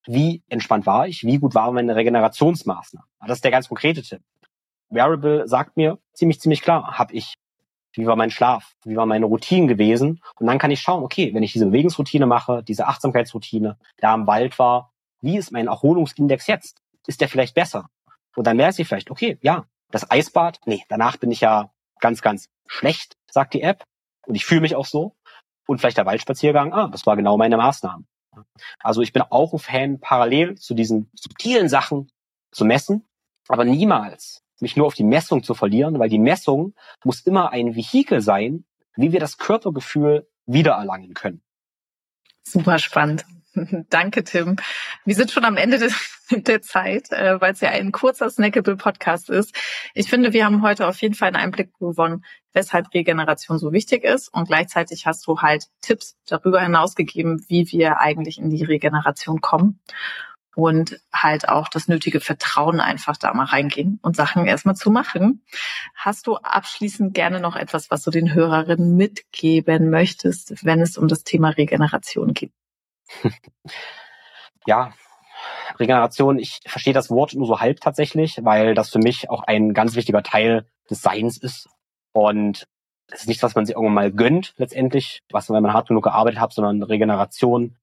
wie 0.06 0.42
entspannt 0.48 0.86
war 0.86 1.06
ich, 1.06 1.24
wie 1.24 1.38
gut 1.38 1.54
waren 1.54 1.74
meine 1.74 1.94
Regenerationsmaßnahmen. 1.94 3.08
Das 3.26 3.38
ist 3.38 3.44
der 3.44 3.50
ganz 3.50 3.68
konkrete 3.68 4.02
Tipp. 4.02 4.22
Wearable 4.88 5.46
sagt 5.46 5.76
mir 5.76 5.98
ziemlich, 6.12 6.40
ziemlich 6.40 6.62
klar, 6.62 6.98
habe 6.98 7.14
ich 7.14 7.34
wie 7.92 8.06
war 8.06 8.16
mein 8.16 8.30
Schlaf, 8.30 8.76
wie 8.84 8.96
war 8.96 9.06
meine 9.06 9.26
Routine 9.26 9.66
gewesen. 9.66 10.20
Und 10.38 10.46
dann 10.46 10.58
kann 10.58 10.70
ich 10.70 10.80
schauen, 10.80 11.02
okay, 11.02 11.34
wenn 11.34 11.42
ich 11.42 11.52
diese 11.52 11.66
Bewegungsroutine 11.66 12.26
mache, 12.26 12.62
diese 12.62 12.86
Achtsamkeitsroutine, 12.86 13.78
da 13.98 14.14
im 14.14 14.26
Wald 14.26 14.58
war, 14.58 14.92
wie 15.20 15.36
ist 15.36 15.50
mein 15.50 15.66
Erholungsindex 15.66 16.46
jetzt? 16.46 16.78
Ist 17.06 17.20
der 17.20 17.28
vielleicht 17.28 17.54
besser? 17.54 17.88
Und 18.36 18.46
dann 18.46 18.56
merke 18.56 18.80
ich 18.80 18.88
vielleicht, 18.88 19.10
okay, 19.10 19.38
ja, 19.42 19.66
das 19.90 20.10
Eisbad, 20.10 20.60
nee, 20.66 20.84
danach 20.88 21.16
bin 21.16 21.30
ich 21.30 21.40
ja 21.40 21.72
ganz, 22.00 22.22
ganz 22.22 22.48
schlecht, 22.66 23.16
sagt 23.30 23.54
die 23.54 23.62
App. 23.62 23.84
Und 24.26 24.34
ich 24.34 24.44
fühle 24.44 24.60
mich 24.60 24.76
auch 24.76 24.86
so. 24.86 25.16
Und 25.66 25.78
vielleicht 25.78 25.98
der 25.98 26.06
Waldspaziergang, 26.06 26.72
ah, 26.72 26.88
das 26.88 27.06
war 27.06 27.16
genau 27.16 27.36
meine 27.36 27.56
Maßnahme. 27.56 28.04
Also 28.78 29.02
ich 29.02 29.12
bin 29.12 29.22
auch 29.22 29.52
ein 29.52 29.58
Fan, 29.58 30.00
parallel 30.00 30.56
zu 30.56 30.74
diesen 30.74 31.10
subtilen 31.14 31.68
Sachen 31.68 32.10
zu 32.52 32.64
messen, 32.64 33.08
aber 33.48 33.64
niemals 33.64 34.42
mich 34.60 34.76
nur 34.76 34.86
auf 34.86 34.94
die 34.94 35.04
Messung 35.04 35.42
zu 35.42 35.54
verlieren, 35.54 35.98
weil 35.98 36.08
die 36.08 36.18
Messung 36.18 36.74
muss 37.04 37.20
immer 37.22 37.50
ein 37.50 37.74
Vehikel 37.74 38.20
sein, 38.20 38.64
wie 38.94 39.12
wir 39.12 39.20
das 39.20 39.38
Körpergefühl 39.38 40.28
wiedererlangen 40.46 41.14
können. 41.14 41.42
Super 42.42 42.78
spannend. 42.78 43.24
Danke, 43.90 44.22
Tim. 44.24 44.56
Wir 45.04 45.14
sind 45.14 45.30
schon 45.30 45.44
am 45.44 45.56
Ende 45.56 45.78
des, 45.78 45.94
der 46.30 46.62
Zeit, 46.62 47.10
äh, 47.10 47.40
weil 47.40 47.52
es 47.52 47.60
ja 47.60 47.70
ein 47.70 47.92
kurzer 47.92 48.30
Snackable 48.30 48.76
Podcast 48.76 49.28
ist. 49.28 49.54
Ich 49.94 50.08
finde, 50.08 50.32
wir 50.32 50.44
haben 50.44 50.62
heute 50.62 50.86
auf 50.86 51.00
jeden 51.00 51.14
Fall 51.14 51.28
einen 51.28 51.36
Einblick 51.36 51.72
gewonnen, 51.78 52.24
weshalb 52.52 52.94
Regeneration 52.94 53.58
so 53.58 53.72
wichtig 53.72 54.04
ist. 54.04 54.32
Und 54.32 54.48
gleichzeitig 54.48 55.06
hast 55.06 55.26
du 55.26 55.40
halt 55.40 55.66
Tipps 55.80 56.16
darüber 56.26 56.60
hinaus 56.60 56.94
gegeben, 56.94 57.44
wie 57.48 57.70
wir 57.72 58.00
eigentlich 58.00 58.38
in 58.38 58.50
die 58.50 58.64
Regeneration 58.64 59.40
kommen. 59.40 59.80
Und 60.56 61.00
halt 61.12 61.48
auch 61.48 61.68
das 61.68 61.86
nötige 61.86 62.20
Vertrauen 62.20 62.80
einfach 62.80 63.16
da 63.16 63.32
mal 63.32 63.44
reingehen 63.44 64.00
und 64.02 64.16
Sachen 64.16 64.46
erstmal 64.46 64.74
zu 64.74 64.90
machen. 64.90 65.44
Hast 65.94 66.26
du 66.26 66.36
abschließend 66.36 67.14
gerne 67.14 67.40
noch 67.40 67.54
etwas, 67.54 67.90
was 67.90 68.02
du 68.02 68.10
den 68.10 68.34
Hörerinnen 68.34 68.96
mitgeben 68.96 69.90
möchtest, 69.90 70.64
wenn 70.64 70.80
es 70.80 70.98
um 70.98 71.06
das 71.06 71.22
Thema 71.22 71.50
Regeneration 71.50 72.34
geht? 72.34 72.52
Ja, 74.66 74.92
Regeneration, 75.78 76.38
ich 76.38 76.60
verstehe 76.66 76.92
das 76.92 77.10
Wort 77.10 77.34
nur 77.34 77.46
so 77.46 77.60
halb 77.60 77.80
tatsächlich, 77.80 78.40
weil 78.42 78.74
das 78.74 78.90
für 78.90 78.98
mich 78.98 79.30
auch 79.30 79.42
ein 79.44 79.72
ganz 79.72 79.94
wichtiger 79.94 80.22
Teil 80.22 80.66
des 80.90 81.02
Seins 81.02 81.38
ist. 81.38 81.68
Und 82.12 82.66
es 83.12 83.22
ist 83.22 83.28
nichts, 83.28 83.42
was 83.42 83.54
man 83.54 83.66
sich 83.66 83.74
irgendwann 83.74 83.94
mal 83.94 84.12
gönnt, 84.12 84.54
letztendlich, 84.56 85.20
was 85.30 85.48
wenn 85.50 85.62
man 85.62 85.72
hart 85.72 85.88
genug 85.88 86.04
gearbeitet 86.04 86.40
hat, 86.40 86.52
sondern 86.52 86.82
Regeneration. 86.82 87.76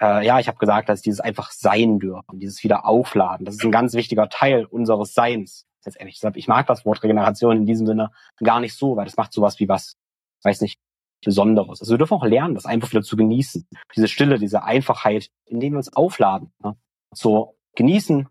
Äh, 0.00 0.26
ja, 0.26 0.40
ich 0.40 0.48
habe 0.48 0.58
gesagt, 0.58 0.88
dass 0.88 1.02
dieses 1.02 1.20
einfach 1.20 1.50
sein 1.50 1.98
dürfen, 1.98 2.38
dieses 2.38 2.62
Wiederaufladen, 2.64 3.44
das 3.44 3.56
ist 3.56 3.64
ein 3.64 3.72
ganz 3.72 3.94
wichtiger 3.94 4.28
Teil 4.28 4.64
unseres 4.64 5.14
Seins. 5.14 5.66
Letztendlich. 5.84 6.20
Ich 6.36 6.48
mag 6.48 6.66
das 6.68 6.84
Wort 6.84 7.02
Regeneration 7.02 7.56
in 7.56 7.66
diesem 7.66 7.88
Sinne 7.88 8.12
gar 8.42 8.60
nicht 8.60 8.76
so, 8.76 8.96
weil 8.96 9.04
das 9.04 9.16
macht 9.16 9.32
sowas 9.32 9.58
wie 9.58 9.68
was, 9.68 9.96
weiß 10.44 10.60
nicht, 10.60 10.78
Besonderes. 11.24 11.80
Also 11.80 11.92
wir 11.92 11.98
dürfen 11.98 12.14
auch 12.14 12.24
lernen, 12.24 12.54
das 12.54 12.66
einfach 12.66 12.90
wieder 12.90 13.02
zu 13.02 13.16
genießen. 13.16 13.66
Diese 13.94 14.08
Stille, 14.08 14.38
diese 14.38 14.64
Einfachheit, 14.64 15.30
indem 15.46 15.74
wir 15.74 15.78
uns 15.78 15.94
aufladen. 15.94 16.52
Ne? 16.62 16.76
So 17.14 17.56
genießen. 17.76 18.28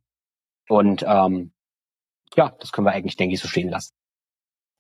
Und 0.67 1.04
ähm, 1.08 1.51
ja, 2.36 2.56
das 2.60 2.71
können 2.71 2.86
wir 2.86 2.91
eigentlich, 2.91 3.17
denke 3.17 3.36
ich, 3.36 3.41
so 3.41 3.47
stehen 3.47 3.69
lassen. 3.69 3.93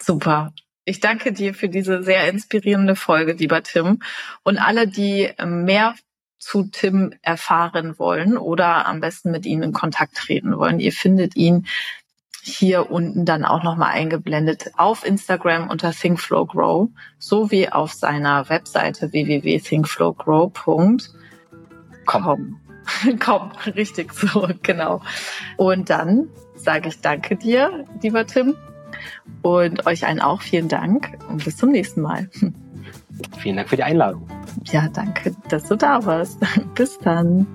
Super. 0.01 0.53
Ich 0.83 0.99
danke 0.99 1.31
dir 1.31 1.53
für 1.53 1.69
diese 1.69 2.01
sehr 2.03 2.27
inspirierende 2.27 2.95
Folge, 2.95 3.33
lieber 3.33 3.61
Tim. 3.63 4.01
Und 4.43 4.57
alle, 4.57 4.87
die 4.87 5.29
ähm, 5.37 5.63
mehr 5.63 5.95
zu 6.39 6.63
Tim 6.63 7.13
erfahren 7.21 7.99
wollen 7.99 8.37
oder 8.37 8.87
am 8.87 8.99
besten 8.99 9.29
mit 9.29 9.45
ihm 9.45 9.61
in 9.61 9.73
Kontakt 9.73 10.15
treten 10.15 10.57
wollen, 10.57 10.79
ihr 10.79 10.91
findet 10.91 11.35
ihn 11.35 11.67
hier 12.41 12.91
unten 12.91 13.25
dann 13.25 13.45
auch 13.45 13.63
nochmal 13.63 13.91
eingeblendet 13.91 14.71
auf 14.77 15.05
Instagram 15.05 15.69
unter 15.69 15.91
thinkflowgrow 15.91 16.89
sowie 17.19 17.69
auf 17.69 17.93
seiner 17.93 18.49
Webseite 18.49 19.11
www.thinkflowgrow.com. 19.11 20.97
Komm. 22.05 22.59
Komm, 23.23 23.51
richtig 23.75 24.13
so, 24.13 24.49
genau. 24.63 25.01
Und 25.57 25.89
dann 25.89 26.29
sage 26.55 26.89
ich 26.89 26.99
danke 27.01 27.35
dir, 27.35 27.85
lieber 28.01 28.25
Tim, 28.25 28.55
und 29.41 29.85
euch 29.85 30.05
allen 30.05 30.19
auch 30.19 30.41
vielen 30.41 30.67
Dank 30.67 31.17
und 31.29 31.43
bis 31.45 31.57
zum 31.57 31.69
nächsten 31.69 32.01
Mal. 32.01 32.29
Vielen 33.39 33.57
Dank 33.57 33.69
für 33.69 33.75
die 33.75 33.83
Einladung. 33.83 34.27
Ja, 34.65 34.87
danke, 34.87 35.35
dass 35.49 35.67
du 35.67 35.75
da 35.75 36.05
warst. 36.05 36.39
Bis 36.75 36.97
dann. 36.99 37.47